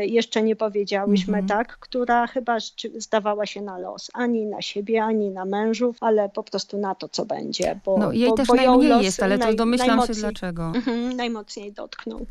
jeszcze 0.00 0.42
nie 0.42 0.56
powiedziałyśmy, 0.56 1.38
mhm. 1.38 1.46
tak? 1.46 1.78
Która 1.78 2.26
chyba 2.26 2.56
zdawała 2.96 3.46
się 3.46 3.62
na 3.62 3.78
los, 3.78 4.10
ani 4.14 4.46
na 4.46 4.62
siebie, 4.62 5.04
ani 5.04 5.30
na 5.30 5.44
mężów, 5.44 5.96
ale 6.00 6.28
po 6.28 6.42
prostu 6.42 6.78
na 6.78 6.94
to, 6.94 7.08
co 7.08 7.24
będzie. 7.24 7.80
Bo, 7.84 7.98
no 7.98 8.12
jej 8.12 8.30
bo, 8.30 8.36
też 8.36 8.48
bo 8.48 8.54
najmniej 8.54 9.04
jest, 9.04 9.22
ale 9.22 9.38
to 9.38 9.54
domyślam 9.54 10.06
się 10.06 10.12
dlaczego. 10.12 10.72
Mhm, 10.74 11.16
najmocniej 11.16 11.72
dotknął. 11.72 12.26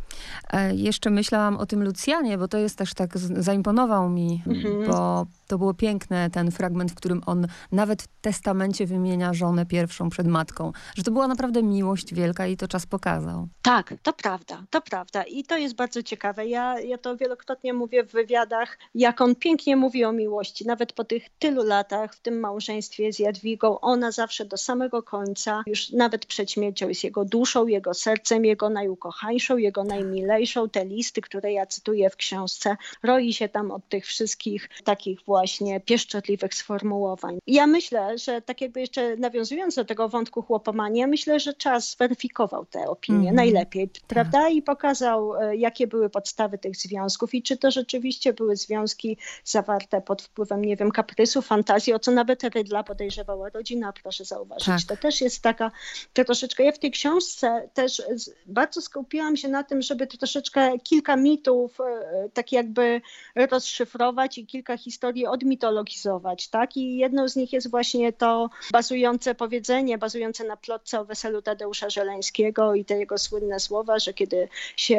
E, 0.53 0.75
jeszcze 0.75 1.09
myślałam 1.09 1.57
o 1.57 1.65
tym 1.65 1.83
Lucjanie, 1.83 2.37
bo 2.37 2.47
to 2.47 2.57
jest 2.57 2.77
też 2.77 2.93
tak, 2.93 3.17
zaimponował 3.17 4.09
mi, 4.09 4.43
mhm. 4.47 4.87
bo 4.87 5.25
to 5.49 5.57
było 5.57 5.73
piękne, 5.73 6.29
ten 6.29 6.51
fragment, 6.51 6.91
w 6.91 6.95
którym 6.95 7.21
on 7.25 7.47
nawet 7.71 8.01
w 8.01 8.07
testamencie 8.21 8.85
wymienia 8.85 9.33
żonę 9.33 9.65
pierwszą 9.65 10.09
przed 10.09 10.27
matką. 10.27 10.71
Że 10.95 11.03
to 11.03 11.11
była 11.11 11.27
naprawdę 11.27 11.63
miłość 11.63 12.13
wielka 12.13 12.47
i 12.47 12.57
to 12.57 12.67
czas 12.67 12.85
pokazał. 12.85 13.47
Tak, 13.61 13.93
to 14.03 14.13
prawda, 14.13 14.63
to 14.69 14.81
prawda. 14.81 15.23
I 15.23 15.43
to 15.43 15.57
jest 15.57 15.75
bardzo 15.75 16.03
ciekawe. 16.03 16.47
Ja, 16.47 16.79
ja 16.79 16.97
to 16.97 17.17
wielokrotnie 17.17 17.73
mówię 17.73 18.03
w 18.03 18.11
wywiadach, 18.11 18.77
jak 18.95 19.21
on 19.21 19.35
pięknie 19.35 19.75
mówi 19.75 20.05
o 20.05 20.11
miłości. 20.11 20.67
Nawet 20.67 20.93
po 20.93 21.03
tych 21.03 21.29
tylu 21.39 21.63
latach 21.63 22.15
w 22.15 22.19
tym 22.19 22.39
małżeństwie 22.39 23.13
z 23.13 23.19
Jadwigą, 23.19 23.79
ona 23.79 24.11
zawsze 24.11 24.45
do 24.45 24.57
samego 24.57 25.03
końca, 25.03 25.63
już 25.67 25.89
nawet 25.89 26.25
przed 26.25 26.51
śmiercią 26.51 26.89
jest 26.89 27.03
jego 27.03 27.25
duszą, 27.25 27.67
jego 27.67 27.93
sercem, 27.93 28.45
jego 28.45 28.69
najukochańszą, 28.69 29.57
jego 29.57 29.83
najmilejszą. 29.83 30.69
Te 30.69 30.85
listy, 30.85 31.21
które 31.21 31.53
ja 31.53 31.65
cytuję 31.65 32.09
w 32.09 32.15
książce, 32.15 32.77
roi 33.03 33.33
się 33.33 33.49
tam 33.49 33.71
od 33.71 33.89
tych 33.89 34.05
wszystkich 34.05 34.69
takich 34.83 35.19
właśnie 35.25 35.38
właśnie 35.39 35.79
pieszczotliwych 35.79 36.53
sformułowań. 36.53 37.39
Ja 37.47 37.67
myślę, 37.67 38.17
że 38.17 38.41
tak 38.41 38.61
jakby 38.61 38.81
jeszcze 38.81 39.17
nawiązując 39.17 39.75
do 39.75 39.85
tego 39.85 40.09
wątku 40.09 40.41
chłopomania, 40.41 41.07
myślę, 41.07 41.39
że 41.39 41.53
czas 41.53 41.91
zweryfikował 41.91 42.65
te 42.65 42.87
opinie 42.87 43.19
mm 43.19 43.33
-hmm. 43.33 43.35
najlepiej, 43.35 43.89
tak. 43.89 44.03
prawda? 44.07 44.49
I 44.49 44.61
pokazał, 44.61 45.35
e, 45.35 45.55
jakie 45.55 45.87
były 45.87 46.09
podstawy 46.09 46.57
tych 46.57 46.75
związków 46.75 47.33
i 47.33 47.43
czy 47.43 47.57
to 47.57 47.71
rzeczywiście 47.71 48.33
były 48.33 48.55
związki 48.55 49.17
zawarte 49.43 50.01
pod 50.01 50.21
wpływem, 50.21 50.65
nie 50.65 50.75
wiem, 50.75 50.91
kaprysu, 50.91 51.41
fantazji, 51.41 51.93
o 51.93 51.99
co 51.99 52.11
nawet 52.11 52.43
Rydla 52.43 52.83
podejrzewała 52.83 53.49
rodzina, 53.49 53.93
proszę 54.03 54.25
zauważyć. 54.25 54.65
Tak. 54.65 54.97
To 54.97 54.97
też 54.97 55.21
jest 55.21 55.41
taka 55.41 55.71
troszeczkę, 56.13 56.63
ja 56.63 56.71
w 56.71 56.79
tej 56.79 56.91
książce 56.91 57.69
też 57.73 58.01
bardzo 58.45 58.81
skupiłam 58.81 59.37
się 59.37 59.47
na 59.47 59.63
tym, 59.63 59.81
żeby 59.81 60.07
troszeczkę 60.07 60.79
kilka 60.79 61.15
mitów 61.15 61.81
e, 61.81 62.29
tak 62.33 62.51
jakby 62.51 63.01
rozszyfrować 63.35 64.37
i 64.37 64.45
kilka 64.45 64.77
historii 64.77 65.25
odmitologizować, 65.29 66.47
tak? 66.47 66.77
I 66.77 66.97
jedną 66.97 67.29
z 67.29 67.35
nich 67.35 67.53
jest 67.53 67.69
właśnie 67.69 68.13
to 68.13 68.49
bazujące 68.71 69.35
powiedzenie, 69.35 69.97
bazujące 69.97 70.43
na 70.43 70.57
plotce 70.57 70.99
o 70.99 71.05
weselu 71.05 71.41
Tadeusza 71.41 71.89
Żeleńskiego 71.89 72.75
i 72.75 72.85
te 72.85 72.99
jego 72.99 73.17
słynne 73.17 73.59
słowa, 73.59 73.99
że 73.99 74.13
kiedy 74.13 74.47
się 74.77 74.97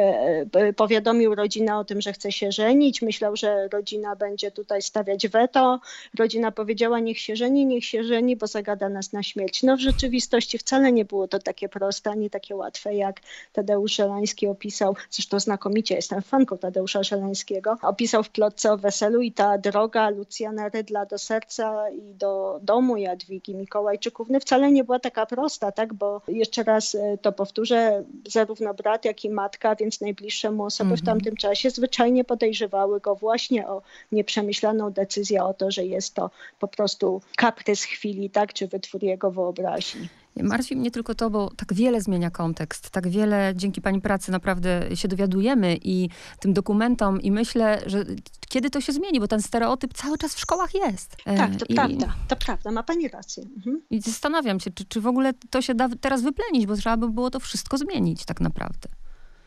e, 0.53 0.73
powiadomił 0.73 1.35
rodzinę 1.35 1.77
o 1.77 1.83
tym, 1.83 2.01
że 2.01 2.13
chce 2.13 2.31
się 2.31 2.51
żenić, 2.51 3.01
myślał, 3.01 3.35
że 3.35 3.67
rodzina 3.67 4.15
będzie 4.15 4.51
tutaj 4.51 4.81
stawiać 4.81 5.27
weto. 5.27 5.79
Rodzina 6.19 6.51
powiedziała, 6.51 6.99
niech 6.99 7.19
się 7.19 7.35
żeni, 7.35 7.65
niech 7.65 7.85
się 7.85 8.03
żeni, 8.03 8.35
bo 8.35 8.47
zagada 8.47 8.89
nas 8.89 9.13
na 9.13 9.23
śmierć. 9.23 9.63
No 9.63 9.77
w 9.77 9.79
rzeczywistości 9.79 10.57
wcale 10.57 10.91
nie 10.91 11.05
było 11.05 11.27
to 11.27 11.39
takie 11.39 11.69
proste, 11.69 12.11
ani 12.11 12.29
takie 12.29 12.55
łatwe, 12.55 12.95
jak 12.95 13.21
Tadeusz 13.53 13.95
Żeleński 13.95 14.47
opisał, 14.47 14.95
zresztą 15.09 15.39
znakomicie, 15.39 15.95
jestem 15.95 16.21
fanką 16.21 16.57
Tadeusza 16.57 17.03
Żeleńskiego, 17.03 17.77
opisał 17.81 18.23
w 18.23 18.29
plotce 18.29 18.73
o 18.73 18.77
weselu 18.77 19.21
i 19.21 19.31
ta 19.31 19.57
droga 19.57 20.09
Lucjana 20.21 20.69
Rydla 20.69 21.05
do 21.05 21.17
serca 21.17 21.89
i 21.89 22.13
do 22.13 22.59
domu 22.63 22.97
Jadwigi 22.97 23.55
Mikołajczyków 23.55 24.29
no 24.29 24.39
wcale 24.39 24.71
nie 24.71 24.83
była 24.83 24.99
taka 24.99 25.25
prosta, 25.25 25.71
tak? 25.71 25.93
bo 25.93 26.21
jeszcze 26.27 26.63
raz 26.63 26.95
e, 26.95 27.17
to 27.17 27.31
powtórzę, 27.31 28.03
zarówno 28.27 28.73
brat, 28.73 29.05
jak 29.05 29.25
i 29.25 29.29
matka, 29.29 29.75
więc 29.75 30.01
najbliższe 30.01 30.51
mu 30.51 30.63
osoby 30.63 30.89
w 30.89 30.99
mhm. 30.99 31.05
tamtym 31.05 31.35
czasie 31.35 31.69
zwyczajnie 31.69 32.23
podejrzewały 32.23 32.99
go 32.99 33.15
właśnie 33.15 33.67
o 33.67 33.81
nieprzemyślaną 34.11 34.91
decyzję 34.91 35.43
o 35.43 35.53
to, 35.53 35.71
że 35.71 35.85
jest 35.85 36.13
to 36.13 36.29
po 36.59 36.67
prostu 36.67 37.21
kaprys 37.37 37.83
chwili, 37.83 38.29
tak? 38.29 38.53
czy 38.53 38.67
wytwór 38.67 39.03
jego 39.03 39.31
wyobraźni. 39.31 40.09
Martwi 40.35 40.75
mnie 40.75 40.91
tylko 40.91 41.15
to, 41.15 41.29
bo 41.29 41.51
tak 41.57 41.73
wiele 41.73 42.01
zmienia 42.01 42.31
kontekst, 42.31 42.89
tak 42.89 43.07
wiele 43.07 43.53
dzięki 43.55 43.81
pani 43.81 44.01
pracy 44.01 44.31
naprawdę 44.31 44.95
się 44.95 45.07
dowiadujemy 45.07 45.77
i 45.83 46.09
tym 46.39 46.53
dokumentom 46.53 47.21
i 47.21 47.31
myślę, 47.31 47.81
że 47.85 48.05
kiedy 48.51 48.69
to 48.69 48.81
się 48.81 48.93
zmieni, 48.93 49.19
bo 49.19 49.27
ten 49.27 49.41
stereotyp 49.41 49.93
cały 49.93 50.17
czas 50.17 50.35
w 50.35 50.39
szkołach 50.39 50.73
jest. 50.73 51.17
E, 51.25 51.37
tak, 51.37 51.55
to 51.55 51.65
I, 51.69 51.75
prawda, 51.75 52.13
to 52.27 52.35
prawda, 52.35 52.71
ma 52.71 52.83
pani 52.83 53.07
rację. 53.07 53.43
Mhm. 53.57 53.81
I 53.89 54.01
zastanawiam 54.01 54.59
się, 54.59 54.71
czy, 54.71 54.85
czy 54.85 55.01
w 55.01 55.07
ogóle 55.07 55.33
to 55.49 55.61
się 55.61 55.75
da 55.75 55.89
teraz 56.01 56.21
wyplenić, 56.21 56.65
bo 56.65 56.75
trzeba 56.75 56.97
by 56.97 57.09
było 57.09 57.29
to 57.29 57.39
wszystko 57.39 57.77
zmienić 57.77 58.25
tak 58.25 58.41
naprawdę 58.41 58.89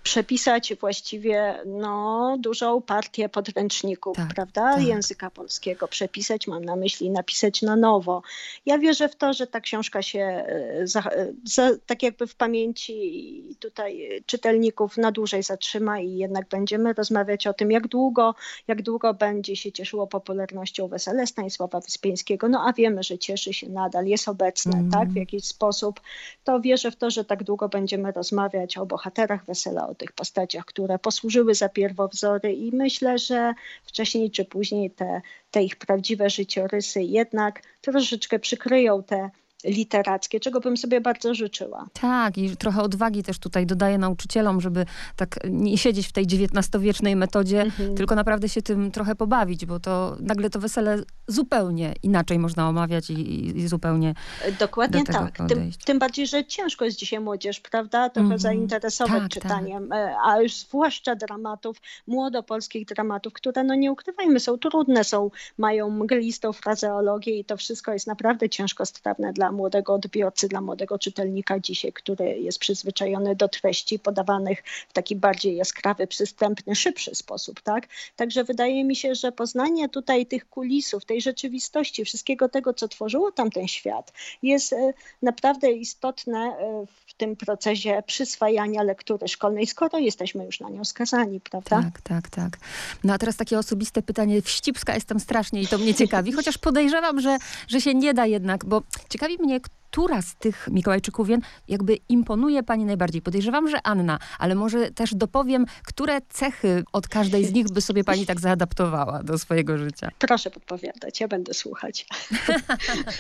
przepisać 0.04 0.74
właściwie 0.74 1.54
no, 1.66 2.36
dużą 2.38 2.82
partię 2.82 3.28
podręczników, 3.28 4.16
tak, 4.16 4.34
prawda, 4.34 4.74
tak. 4.74 4.82
języka 4.82 5.30
polskiego. 5.30 5.88
Przepisać, 5.88 6.46
mam 6.46 6.64
na 6.64 6.76
myśli, 6.76 7.10
napisać 7.10 7.62
na 7.62 7.76
nowo. 7.76 8.22
Ja 8.66 8.78
wierzę 8.78 9.08
w 9.08 9.16
to, 9.16 9.32
że 9.32 9.46
ta 9.46 9.60
książka 9.60 10.02
się 10.02 10.20
e, 10.20 10.86
za, 10.86 11.00
e, 11.00 11.32
za, 11.44 11.70
tak 11.86 12.02
jakby 12.02 12.26
w 12.26 12.34
pamięci 12.34 13.56
tutaj 13.60 14.22
czytelników 14.26 14.96
na 14.96 15.12
dłużej 15.12 15.42
zatrzyma 15.42 16.00
i 16.00 16.16
jednak 16.16 16.48
będziemy 16.48 16.92
rozmawiać 16.92 17.46
o 17.46 17.54
tym, 17.54 17.70
jak 17.70 17.88
długo, 17.88 18.34
jak 18.68 18.82
długo 18.82 19.14
będzie 19.14 19.56
się 19.56 19.72
cieszyło 19.72 20.06
popularnością 20.06 20.88
Wesele 20.88 21.26
Stanisława 21.26 21.80
Wyspiańskiego. 21.80 22.48
No 22.48 22.64
a 22.66 22.72
wiemy, 22.72 23.02
że 23.02 23.18
cieszy 23.18 23.52
się 23.52 23.68
nadal, 23.68 24.06
jest 24.06 24.28
obecne, 24.28 24.78
mm. 24.78 24.90
tak, 24.90 25.08
w 25.08 25.16
jakiś 25.16 25.44
sposób. 25.44 26.00
To 26.44 26.60
wierzę 26.60 26.90
w 26.90 26.96
to, 26.96 27.10
że 27.10 27.24
tak 27.24 27.44
długo 27.44 27.68
będziemy 27.68 28.12
rozmawiać 28.12 28.78
o 28.78 28.86
bohaterach 28.86 29.44
Wesela, 29.44 29.93
o 29.94 29.96
tych 29.96 30.12
postaciach, 30.12 30.64
które 30.64 30.98
posłużyły 30.98 31.54
za 31.54 31.68
pierwowzory 31.68 32.52
i 32.52 32.76
myślę, 32.76 33.18
że 33.18 33.54
wcześniej 33.85 34.30
czy 34.30 34.44
później 34.44 34.90
te, 34.90 35.20
te 35.50 35.62
ich 35.62 35.76
prawdziwe 35.76 36.30
życiorysy 36.30 37.02
jednak 37.02 37.62
troszeczkę 37.80 38.38
przykryją 38.38 39.02
te 39.02 39.30
literackie, 39.64 40.40
czego 40.40 40.61
bym 40.61 40.77
sobie 40.77 41.00
bardzo 41.00 41.35
życzyła. 41.35 41.87
Tak, 42.00 42.38
i 42.38 42.57
trochę 42.57 42.83
odwagi 42.83 43.22
też 43.22 43.38
tutaj 43.38 43.66
dodaję 43.66 43.98
nauczycielom, 43.98 44.61
żeby 44.61 44.87
tak 45.16 45.38
nie 45.50 45.79
siedzieć 45.79 46.07
w 46.07 46.12
tej 46.12 46.24
XIX-wiecznej 46.24 47.16
metodzie, 47.16 47.62
mhm. 47.62 47.94
tylko 47.94 48.14
naprawdę 48.14 48.48
się 48.48 48.62
tym 48.62 48.90
trochę 48.90 49.14
pobawić, 49.14 49.66
bo 49.66 49.81
to 49.81 50.16
nagle 50.20 50.50
to 50.50 50.61
wesele 50.61 51.03
zupełnie 51.29 51.94
inaczej 52.03 52.38
można 52.38 52.68
omawiać 52.68 53.11
i, 53.11 53.46
i 53.59 53.68
zupełnie 53.68 54.14
Dokładnie 54.59 55.05
tak. 55.05 55.37
Tym, 55.48 55.70
tym, 55.85 55.98
bardziej, 55.98 56.27
że 56.27 56.44
ciężko 56.44 56.85
jest 56.85 56.98
dzisiaj 56.98 57.20
młodzież, 57.20 57.61
prawda, 57.61 58.11
trochę 58.11 58.24
mhm. 58.24 58.40
zainteresować 58.40 59.22
tak, 59.22 59.31
czytaniem, 59.31 59.88
tak. 59.88 60.16
A 60.24 60.40
już 60.40 60.55
zwłaszcza 60.57 61.14
dramatów, 61.14 61.77
młodopolskich 62.07 62.87
dramatów, 62.87 63.33
które, 63.33 63.64
no 63.64 63.74
nie 63.74 63.92
ukrywajmy, 63.92 64.40
są 64.40 64.59
trudne, 64.59 65.05
są, 65.05 65.31
mają 65.59 65.90
mglistą 65.90 66.53
frazeologię 66.53 67.38
i 67.38 67.44
to 67.44 67.57
wszystko 67.57 67.92
jest 67.92 68.07
naprawdę 68.07 68.48
ciężko 68.48 68.87
strawne 68.87 69.33
dla 69.33 69.53
młodego 69.54 69.94
odbiorcy, 69.94 70.48
dla 70.48 70.60
młodego 70.60 70.98
czytelnika 70.98 71.60
dzisiaj, 71.60 71.92
który 71.92 72.38
jest 72.40 72.58
przyzwyczajony 72.58 73.36
do 73.36 73.48
treści 73.48 73.98
podawanych 73.98 74.62
w 74.88 74.92
taki 74.92 75.16
bardziej 75.16 75.56
jaskrawy, 75.56 76.06
przystępny, 76.06 76.74
szybszy 76.74 77.14
sposób. 77.14 77.60
Tak? 77.60 77.88
Także 78.16 78.44
wydaje 78.44 78.84
mi 78.84 78.96
się, 78.96 79.14
że 79.14 79.32
poznanie 79.32 79.88
tutaj 79.88 80.26
tych 80.26 80.48
kulisów, 80.48 81.04
tej 81.04 81.20
rzeczywistości, 81.20 82.04
wszystkiego 82.04 82.48
tego, 82.48 82.74
co 82.74 82.88
tworzyło 82.88 83.32
tamten 83.32 83.68
świat, 83.68 84.12
jest 84.42 84.72
e, 84.72 84.92
naprawdę 85.22 85.72
istotne 85.72 86.38
e, 86.38 86.86
w 87.06 87.14
tym 87.14 87.36
procesie 87.36 88.02
przyswajania 88.06 88.82
lektury 88.82 89.28
szkolnej, 89.28 89.66
skoro 89.66 89.98
jesteśmy 89.98 90.44
już 90.44 90.60
na 90.60 90.68
nią 90.68 90.84
skazani, 90.84 91.40
prawda? 91.40 91.82
Tak, 91.82 92.00
tak, 92.00 92.28
tak. 92.28 92.58
No 93.04 93.12
a 93.12 93.18
teraz 93.18 93.36
takie 93.36 93.58
osobiste 93.58 94.02
pytanie. 94.02 94.42
Wścibska 94.42 94.94
jestem 94.94 95.20
strasznie 95.20 95.62
i 95.62 95.66
to 95.66 95.78
mnie 95.78 95.94
ciekawi, 95.94 96.32
chociaż 96.32 96.58
podejrzewam, 96.58 97.20
że, 97.20 97.36
że 97.68 97.80
się 97.80 97.94
nie 97.94 98.14
da 98.14 98.26
jednak, 98.26 98.64
bo 98.64 98.82
ciekawi 99.08 99.36
mnie, 99.44 99.61
która 99.94 100.22
z 100.22 100.37
tych 100.37 100.68
Mikołajczyków 100.70 101.28
jakby 101.68 101.98
imponuje 102.09 102.62
pani 102.62 102.85
najbardziej? 102.85 103.22
Podejrzewam, 103.22 103.68
że 103.68 103.76
Anna, 103.83 104.18
ale 104.38 104.54
może 104.54 104.90
też 104.90 105.14
dopowiem, 105.14 105.66
które 105.87 106.20
cechy 106.28 106.85
od 106.92 107.09
każdej 107.09 107.44
z 107.44 107.52
nich 107.52 107.66
by 107.72 107.80
sobie 107.80 108.04
pani 108.04 108.26
tak 108.26 108.40
zaadaptowała 108.40 109.22
do 109.22 109.38
swojego 109.38 109.78
życia? 109.78 110.11
Proszę 110.18 110.50
podpowiadać, 110.50 111.20
ja 111.20 111.28
będę 111.28 111.54
słuchać. 111.54 112.07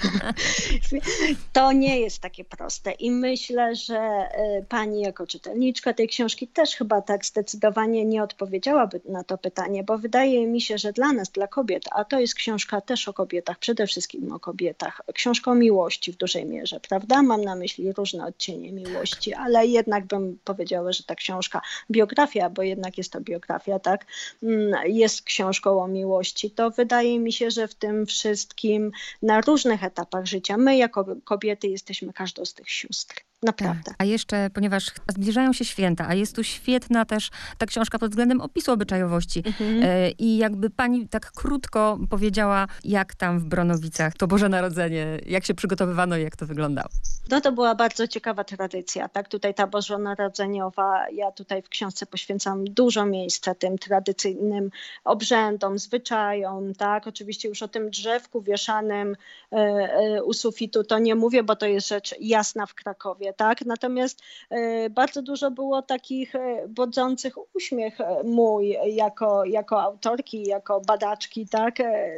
to 1.52 1.72
nie 1.72 2.00
jest 2.00 2.18
takie 2.18 2.44
proste 2.44 2.92
i 2.92 3.10
myślę, 3.10 3.74
że 3.74 4.28
y, 4.60 4.64
pani 4.68 5.00
jako 5.00 5.26
czytelniczka 5.26 5.92
tej 5.92 6.08
książki 6.08 6.48
też 6.48 6.76
chyba 6.76 7.02
tak 7.02 7.26
zdecydowanie 7.26 8.04
nie 8.04 8.22
odpowiedziałaby 8.22 9.00
na 9.08 9.24
to 9.24 9.38
pytanie, 9.38 9.84
bo 9.84 9.98
wydaje 9.98 10.46
mi 10.46 10.60
się, 10.60 10.78
że 10.78 10.92
dla 10.92 11.12
nas, 11.12 11.30
dla 11.30 11.46
kobiet, 11.46 11.84
a 11.90 12.04
to 12.04 12.20
jest 12.20 12.34
książka 12.34 12.80
też 12.80 13.08
o 13.08 13.12
kobietach, 13.12 13.58
przede 13.58 13.86
wszystkim 13.86 14.32
o 14.32 14.40
kobietach, 14.40 15.00
książka 15.14 15.50
o 15.50 15.54
miłości 15.54 16.12
w 16.12 16.16
dużej 16.16 16.46
mierze, 16.46 16.63
mierze, 16.64 16.80
prawda? 16.80 17.22
Mam 17.22 17.44
na 17.44 17.56
myśli 17.56 17.92
różne 17.92 18.26
odcienie 18.26 18.72
miłości, 18.72 19.34
ale 19.34 19.66
jednak 19.66 20.06
bym 20.06 20.38
powiedziała, 20.44 20.92
że 20.92 21.02
ta 21.02 21.14
książka, 21.14 21.60
biografia, 21.90 22.50
bo 22.50 22.62
jednak 22.62 22.98
jest 22.98 23.12
to 23.12 23.20
biografia, 23.20 23.78
tak, 23.78 24.06
mm, 24.42 24.74
jest 24.86 25.22
książką 25.22 25.82
o 25.82 25.88
miłości. 25.88 26.50
To 26.50 26.70
wydaje 26.70 27.20
mi 27.20 27.32
się, 27.32 27.50
że 27.50 27.68
w 27.68 27.74
tym 27.74 28.06
wszystkim 28.06 28.92
na 29.22 29.40
różnych 29.40 29.84
etapach 29.84 30.26
życia 30.26 30.56
my 30.56 30.76
jako 30.76 31.04
kobiety 31.24 31.68
jesteśmy 31.68 32.12
każdą 32.12 32.44
z 32.44 32.54
tych 32.54 32.70
sióstr. 32.70 33.24
Naprawdę. 33.44 33.84
Tak. 33.84 33.94
A 33.98 34.04
jeszcze, 34.04 34.50
ponieważ 34.54 34.86
zbliżają 35.08 35.52
się 35.52 35.64
święta, 35.64 36.08
a 36.08 36.14
jest 36.14 36.36
tu 36.36 36.44
świetna 36.44 37.04
też 37.04 37.30
ta 37.58 37.66
książka 37.66 37.98
pod 37.98 38.10
względem 38.10 38.40
opisu 38.40 38.72
obyczajowości. 38.72 39.42
Mhm. 39.46 39.82
E, 39.82 40.10
I 40.10 40.36
jakby 40.36 40.70
pani 40.70 41.08
tak 41.08 41.32
krótko 41.32 41.98
powiedziała, 42.10 42.66
jak 42.84 43.14
tam 43.14 43.38
w 43.38 43.44
Bronowicach 43.44 44.14
to 44.14 44.26
Boże 44.26 44.48
Narodzenie, 44.48 45.06
jak 45.26 45.44
się 45.44 45.54
przygotowywano 45.54 46.16
i 46.16 46.22
jak 46.22 46.36
to 46.36 46.46
wyglądało. 46.46 46.88
No 47.30 47.40
to 47.40 47.52
była 47.52 47.74
bardzo 47.74 48.08
ciekawa 48.08 48.44
tradycja, 48.44 49.08
tak? 49.08 49.28
Tutaj 49.28 49.54
ta 49.54 49.66
bożonarodzeniowa, 49.66 51.06
ja 51.12 51.32
tutaj 51.32 51.62
w 51.62 51.68
książce 51.68 52.06
poświęcam 52.06 52.64
dużo 52.64 53.06
miejsca 53.06 53.54
tym 53.54 53.78
tradycyjnym 53.78 54.70
obrzędom, 55.04 55.78
zwyczajom, 55.78 56.74
tak? 56.74 57.06
Oczywiście 57.06 57.48
już 57.48 57.62
o 57.62 57.68
tym 57.68 57.90
drzewku 57.90 58.42
wieszanym 58.42 59.16
e, 59.52 59.56
e, 59.56 60.22
u 60.22 60.32
sufitu 60.32 60.84
to 60.84 60.98
nie 60.98 61.14
mówię, 61.14 61.42
bo 61.42 61.56
to 61.56 61.66
jest 61.66 61.88
rzecz 61.88 62.14
jasna 62.20 62.66
w 62.66 62.74
Krakowie, 62.74 63.33
tak? 63.36 63.64
Natomiast 63.66 64.22
e, 64.50 64.90
bardzo 64.90 65.22
dużo 65.22 65.50
było 65.50 65.82
takich 65.82 66.34
e, 66.34 66.68
bodzących 66.68 67.34
uśmiech 67.54 68.00
e, 68.00 68.22
mój 68.24 68.76
jako, 68.86 69.44
jako 69.44 69.82
autorki, 69.82 70.42
jako 70.46 70.80
badaczki, 70.80 71.48
tak? 71.48 71.74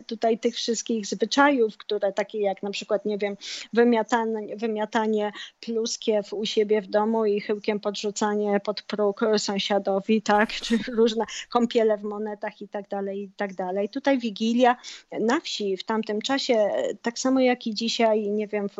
Tutaj 0.06 0.38
tych 0.38 0.54
wszystkich 0.54 1.06
zwyczajów, 1.06 1.76
które 1.76 2.12
takie 2.12 2.40
jak 2.40 2.62
na 2.62 2.70
przykład, 2.70 3.04
nie 3.04 3.18
wiem, 3.18 3.36
wymiatanie, 3.72 4.56
wymiatanie 4.56 5.32
pluskiew 5.60 6.32
u 6.32 6.46
siebie 6.46 6.82
w 6.82 6.86
domu 6.86 7.24
i 7.24 7.40
chyłkiem 7.40 7.80
podrzucanie 7.80 8.60
pod 8.60 8.82
próg 8.82 9.20
sąsiadowi, 9.36 10.22
tak? 10.22 10.52
Czy 10.52 10.78
różne 10.96 11.24
kąpiele 11.50 11.96
w 11.96 12.02
monetach 12.02 12.60
i 12.60 12.68
tak 12.68 12.88
dalej, 12.88 13.22
i 13.22 13.30
tak 13.36 13.54
dalej. 13.54 13.88
Tutaj 13.88 14.18
Wigilia 14.18 14.76
na 15.20 15.40
wsi 15.40 15.76
w 15.76 15.84
tamtym 15.84 16.22
czasie, 16.22 16.68
tak 17.02 17.18
samo 17.18 17.40
jak 17.40 17.66
i 17.66 17.74
dzisiaj, 17.74 18.30
nie 18.30 18.46
wiem, 18.46 18.68
w, 18.68 18.76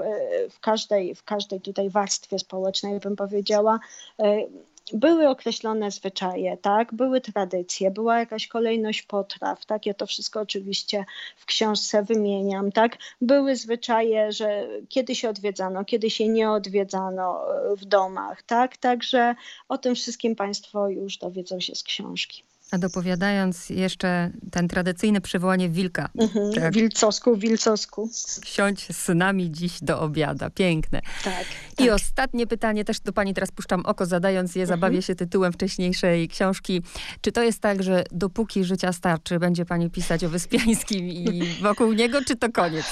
w 0.51 0.61
każdej, 0.61 1.14
w 1.14 1.22
każdej 1.22 1.61
tutaj 1.61 1.90
warstwie 1.90 2.26
warstwie 2.27 2.39
społecznej, 2.39 3.01
bym 3.01 3.17
powiedziała, 3.17 3.81
e, 4.19 4.47
były 4.93 5.29
określone 5.29 5.91
zwyczaje, 5.91 6.57
tak? 6.57 6.95
były 6.95 7.21
tradycje, 7.21 7.91
była 7.91 8.19
jakaś 8.19 8.49
kolejność 8.49 9.03
potraw, 9.03 9.67
tak? 9.67 9.87
ja 9.87 9.95
to 9.95 10.07
wszystko 10.07 10.41
oczywiście 10.41 11.05
w 11.37 11.47
książce 11.47 12.03
wymieniam, 12.03 12.73
tak? 12.73 12.99
były 13.21 13.57
zwyczaje, 13.57 14.33
że 14.33 14.69
kiedy 14.89 15.15
się 15.15 15.29
odwiedzano, 15.29 15.85
kiedy 15.85 16.11
się 16.11 16.29
nie 16.29 16.51
odwiedzano 16.51 17.55
e, 17.73 17.77
w 17.77 17.85
domach, 17.85 18.43
tak? 18.43 18.77
także 18.77 19.35
o 19.69 19.79
tym 19.79 19.95
wszystkim 19.95 20.37
Państwo 20.37 20.89
już 20.89 21.19
dowiedzą 21.19 21.61
się 21.61 21.75
z 21.75 21.83
książki. 21.83 22.43
A 22.70 22.79
dopowiadając 22.79 23.70
jeszcze 23.70 24.31
ten 24.50 24.68
tradycyjne 24.68 25.20
przywołanie 25.20 25.68
wilka. 25.68 26.09
Mhm, 26.18 26.52
tak? 26.52 26.74
Wilcosku, 26.74 27.37
wilcosku. 27.37 28.11
Siądź 28.44 28.87
z 28.87 28.96
synami 28.96 29.50
dziś 29.50 29.79
do 29.83 30.00
obiada. 30.00 30.50
Piękne. 30.50 31.00
Tak. 31.24 31.44
I 31.79 31.85
tak. 31.85 31.94
ostatnie 31.94 32.46
pytanie, 32.46 32.85
też 32.85 33.00
do 33.00 33.12
pani 33.12 33.35
teraz 33.35 33.50
puszczam 33.52 33.87
oko, 33.87 34.07
zadając 34.07 34.55
je, 34.55 34.62
mhm. 34.62 34.81
zabawię 34.81 35.02
się 35.02 35.14
tytułem 35.14 35.52
wcześniejszej 35.52 36.29
książki. 36.29 36.83
Czy 37.20 37.33
to 37.33 37.42
jest 37.42 37.61
tak, 37.61 37.83
że 37.83 38.05
dopóki 38.12 38.64
życia 38.64 38.92
starczy, 38.92 39.38
będzie 39.38 39.64
pani 39.64 39.90
pisać 39.90 40.24
o 40.24 40.29
Wyspiańskim 40.29 41.09
i 41.09 41.42
wokół 41.62 41.92
niego, 41.92 42.24
czy 42.24 42.37
to 42.37 42.52
koniec? 42.52 42.87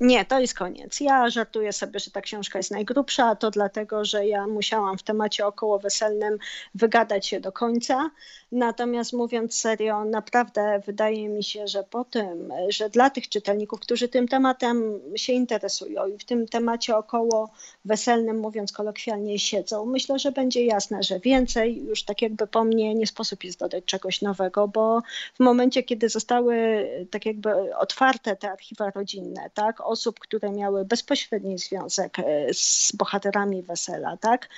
Nie, 0.00 0.24
to 0.24 0.40
jest 0.40 0.54
koniec. 0.54 1.00
Ja 1.00 1.30
żartuję 1.30 1.72
sobie, 1.72 2.00
że 2.00 2.10
ta 2.10 2.20
książka 2.20 2.58
jest 2.58 2.70
najgrubsza, 2.70 3.26
a 3.26 3.36
to 3.36 3.50
dlatego, 3.50 4.04
że 4.04 4.26
ja 4.26 4.46
musiałam 4.46 4.98
w 4.98 5.02
temacie 5.02 5.46
okołoweselnym 5.46 6.38
wygadać 6.74 7.26
się 7.26 7.40
do 7.40 7.52
końca. 7.52 8.10
Natomiast 8.52 9.12
mówiąc 9.12 9.58
serio, 9.58 10.04
naprawdę 10.04 10.82
wydaje 10.86 11.28
mi 11.28 11.44
się, 11.44 11.68
że 11.68 11.84
po 11.84 12.04
tym, 12.04 12.52
że 12.68 12.90
dla 12.90 13.10
tych 13.10 13.28
czytelników, 13.28 13.80
którzy 13.80 14.08
tym 14.08 14.28
tematem 14.28 15.00
się 15.16 15.32
interesują 15.32 16.06
i 16.06 16.18
w 16.18 16.24
tym 16.24 16.48
temacie 16.48 16.96
około 16.96 17.50
weselnym, 17.84 18.38
mówiąc 18.38 18.72
kolokwialnie, 18.72 19.38
siedzą, 19.38 19.86
myślę, 19.86 20.18
że 20.18 20.32
będzie 20.32 20.64
jasne, 20.64 21.02
że 21.02 21.20
więcej 21.20 21.84
już 21.84 22.02
tak 22.04 22.22
jakby 22.22 22.46
po 22.46 22.64
mnie 22.64 22.94
nie 22.94 23.06
sposób 23.06 23.44
jest 23.44 23.58
dodać 23.58 23.84
czegoś 23.84 24.22
nowego, 24.22 24.68
bo 24.68 25.02
w 25.34 25.40
momencie, 25.40 25.82
kiedy 25.82 26.08
zostały 26.08 26.86
tak 27.10 27.26
jakby 27.26 27.76
otwarte 27.76 28.36
te 28.36 28.50
archiwa 28.50 28.90
rodzinne, 28.90 29.50
tak, 29.54 29.85
osób, 29.86 30.20
które 30.20 30.50
miały 30.50 30.84
bezpośredni 30.84 31.58
związek 31.58 32.18
e, 32.18 32.54
z 32.54 32.92
bohaterami 32.92 33.62
wesela, 33.62 34.16
tak? 34.16 34.48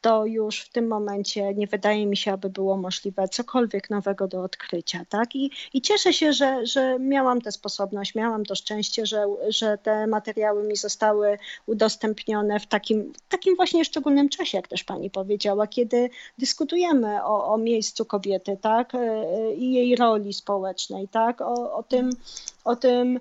To 0.00 0.26
już 0.26 0.60
w 0.60 0.68
tym 0.68 0.88
momencie 0.88 1.54
nie 1.54 1.66
wydaje 1.66 2.06
mi 2.06 2.16
się, 2.16 2.32
aby 2.32 2.50
było 2.50 2.76
możliwe 2.76 3.28
cokolwiek 3.28 3.90
nowego 3.90 4.28
do 4.28 4.42
odkrycia, 4.42 5.04
tak? 5.08 5.36
I, 5.36 5.50
i 5.72 5.82
cieszę 5.82 6.12
się, 6.12 6.32
że, 6.32 6.66
że 6.66 6.98
miałam 6.98 7.40
tę 7.40 7.52
sposobność, 7.52 8.14
miałam 8.14 8.44
to 8.44 8.54
szczęście, 8.54 9.06
że, 9.06 9.26
że 9.48 9.78
te 9.78 10.06
materiały 10.06 10.62
mi 10.62 10.76
zostały 10.76 11.38
udostępnione 11.66 12.60
w 12.60 12.66
takim, 12.66 13.12
takim 13.28 13.56
właśnie 13.56 13.84
szczególnym 13.84 14.28
czasie, 14.28 14.58
jak 14.58 14.68
też 14.68 14.84
pani 14.84 15.10
powiedziała, 15.10 15.66
kiedy 15.66 16.10
dyskutujemy 16.38 17.24
o, 17.24 17.52
o 17.52 17.58
miejscu 17.58 18.04
kobiety, 18.04 18.58
tak? 18.60 18.94
E, 18.94 19.54
I 19.54 19.72
jej 19.72 19.96
roli 19.96 20.32
społecznej, 20.32 21.08
tak? 21.08 21.40
O, 21.40 21.72
o 21.72 21.82
tym, 21.82 22.10
o 22.64 22.76
tym 22.76 23.20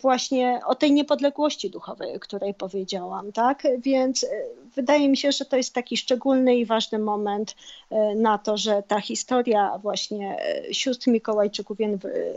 właśnie 0.00 0.60
o 0.66 0.74
tej 0.74 0.92
niepodległości 0.92 1.70
duchowej, 1.70 2.16
o 2.16 2.20
której 2.20 2.54
powiedziałam, 2.54 3.32
tak? 3.32 3.62
Więc 3.78 4.22
y, 4.22 4.28
wydaje 4.74 5.08
mi 5.08 5.16
się, 5.16 5.32
że 5.32 5.44
to 5.44 5.56
jest 5.56 5.74
taki 5.74 5.96
szczególny 5.96 6.56
i 6.56 6.66
ważny 6.66 6.98
moment 6.98 7.50
y, 7.50 8.14
na 8.16 8.38
to, 8.38 8.56
że 8.56 8.82
ta 8.88 9.00
historia 9.00 9.78
właśnie 9.78 10.36
sióstr 10.72 11.08
Mikołajczyków 11.08 11.78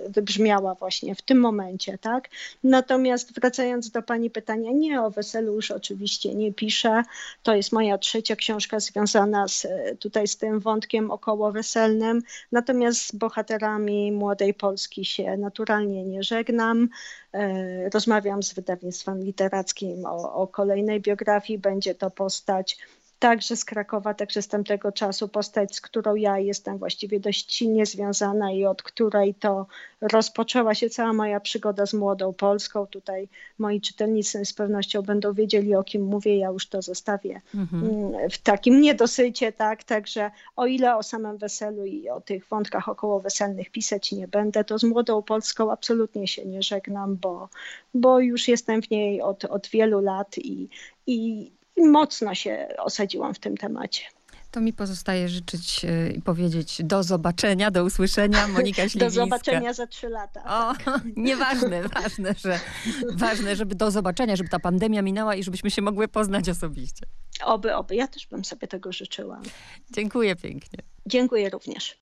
wybrzmiała 0.09 0.75
właśnie 0.75 1.15
w 1.15 1.21
tym 1.21 1.39
momencie, 1.39 1.97
tak? 1.97 2.29
Natomiast 2.63 3.39
wracając 3.39 3.91
do 3.91 4.01
pani 4.01 4.29
pytania, 4.29 4.71
nie 4.71 5.01
o 5.01 5.09
weselu 5.09 5.53
już 5.55 5.71
oczywiście 5.71 6.35
nie 6.35 6.53
piszę. 6.53 7.03
To 7.43 7.55
jest 7.55 7.71
moja 7.71 7.97
trzecia 7.97 8.35
książka 8.35 8.79
związana 8.79 9.47
z, 9.47 9.67
tutaj 9.99 10.27
z 10.27 10.37
tym 10.37 10.59
wątkiem 10.59 11.11
około 11.11 11.51
weselnym. 11.51 12.21
Natomiast 12.51 13.07
z 13.07 13.15
bohaterami 13.15 14.11
Młodej 14.11 14.53
Polski 14.53 15.05
się 15.05 15.37
naturalnie 15.37 16.03
nie 16.03 16.23
żegnam. 16.23 16.89
E, 17.33 17.89
rozmawiam 17.89 18.43
z 18.43 18.53
wydawnictwem 18.53 19.23
literackim 19.23 20.05
o, 20.05 20.33
o 20.33 20.47
kolejnej 20.47 21.01
biografii. 21.01 21.59
Będzie 21.59 21.95
to 21.95 22.11
postać 22.11 22.77
także 23.19 23.55
z 23.55 23.65
Krakowa, 23.65 24.13
także 24.13 24.41
z 24.41 24.47
tamtego 24.47 24.91
czasu 24.91 25.27
postać, 25.27 25.75
z 25.75 25.81
którą 25.81 26.15
ja 26.15 26.39
jestem 26.39 26.77
właściwie 26.77 27.19
dość 27.19 27.53
silnie 27.53 27.85
związana 27.85 28.51
i 28.51 28.65
od 28.65 28.83
której 28.83 29.33
to 29.33 29.67
rozpoczęła 30.01 30.75
się 30.75 30.89
cała 30.89 31.13
moja 31.13 31.39
przygoda 31.39 31.85
z 31.85 31.93
młodą 31.93 32.33
Polską. 32.33 32.87
Tutaj 32.87 33.27
moi 33.57 33.81
czytelnicy 33.81 34.45
z 34.45 34.53
pewnością 34.53 35.01
będą 35.01 35.33
wiedzieli, 35.33 35.75
o 35.75 35.83
kim 35.83 36.03
mówię, 36.03 36.37
ja 36.37 36.49
już 36.49 36.67
to 36.67 36.81
zostawię 36.81 37.41
mhm. 37.55 37.83
Mm, 37.83 38.29
w 38.29 38.37
takim 38.37 38.81
niedosycie, 38.81 39.51
tak, 39.51 39.83
także 39.83 40.31
o 40.55 40.65
ile 40.65 40.95
o 40.95 41.03
samym 41.03 41.37
weselu 41.37 41.85
i 41.85 42.09
o 42.09 42.21
tych 42.21 42.47
wątkach 42.47 42.89
około 42.89 43.19
weselnych 43.19 43.69
pisać 43.69 44.11
nie 44.11 44.27
będę, 44.27 44.63
to 44.63 44.79
z 44.79 44.83
młodą 44.83 45.21
Polską 45.21 45.71
absolutnie 45.71 46.27
się 46.27 46.45
nie 46.45 46.63
żegnam, 46.63 47.15
bo, 47.15 47.49
bo 47.93 48.19
już 48.19 48.47
jestem 48.47 48.81
w 48.81 48.89
niej 48.89 49.21
od, 49.21 49.45
od 49.45 49.67
wielu 49.67 50.01
lat 50.01 50.37
i, 50.37 50.69
i 51.07 51.51
mocno 51.79 52.35
się 52.35 52.67
osadziłam 52.77 53.33
w 53.33 53.39
tym 53.39 53.57
temacie. 53.57 54.01
To 54.51 54.61
mi 54.61 54.73
pozostaje 54.73 55.29
życzyć 55.29 55.85
e, 55.85 56.11
i 56.11 56.21
powiedzieć 56.21 56.81
do 56.83 57.03
zobaczenia, 57.03 57.71
do 57.71 57.83
usłyszenia. 57.83 58.47
Monika 58.57 58.89
Śliwińska. 58.89 58.99
Do 58.99 59.09
zobaczenia 59.09 59.73
za 59.73 59.87
trzy 59.87 60.09
lata. 60.09 60.43
O, 60.43 60.73
tak. 60.85 61.01
nieważne, 61.17 61.83
ważne, 62.01 62.35
że, 62.37 62.59
ważne, 63.13 63.55
żeby 63.55 63.75
do 63.75 63.91
zobaczenia, 63.91 64.35
żeby 64.35 64.49
ta 64.49 64.59
pandemia 64.59 65.01
minęła 65.01 65.35
i 65.35 65.43
żebyśmy 65.43 65.71
się 65.71 65.81
mogły 65.81 66.07
poznać 66.07 66.49
osobiście. 66.49 67.05
Oby, 67.43 67.75
oby. 67.75 67.95
Ja 67.95 68.07
też 68.07 68.27
bym 68.27 68.45
sobie 68.45 68.67
tego 68.67 68.91
życzyła. 68.91 69.41
Dziękuję 69.91 70.35
pięknie. 70.35 70.79
Dziękuję 71.05 71.49
również. 71.49 71.97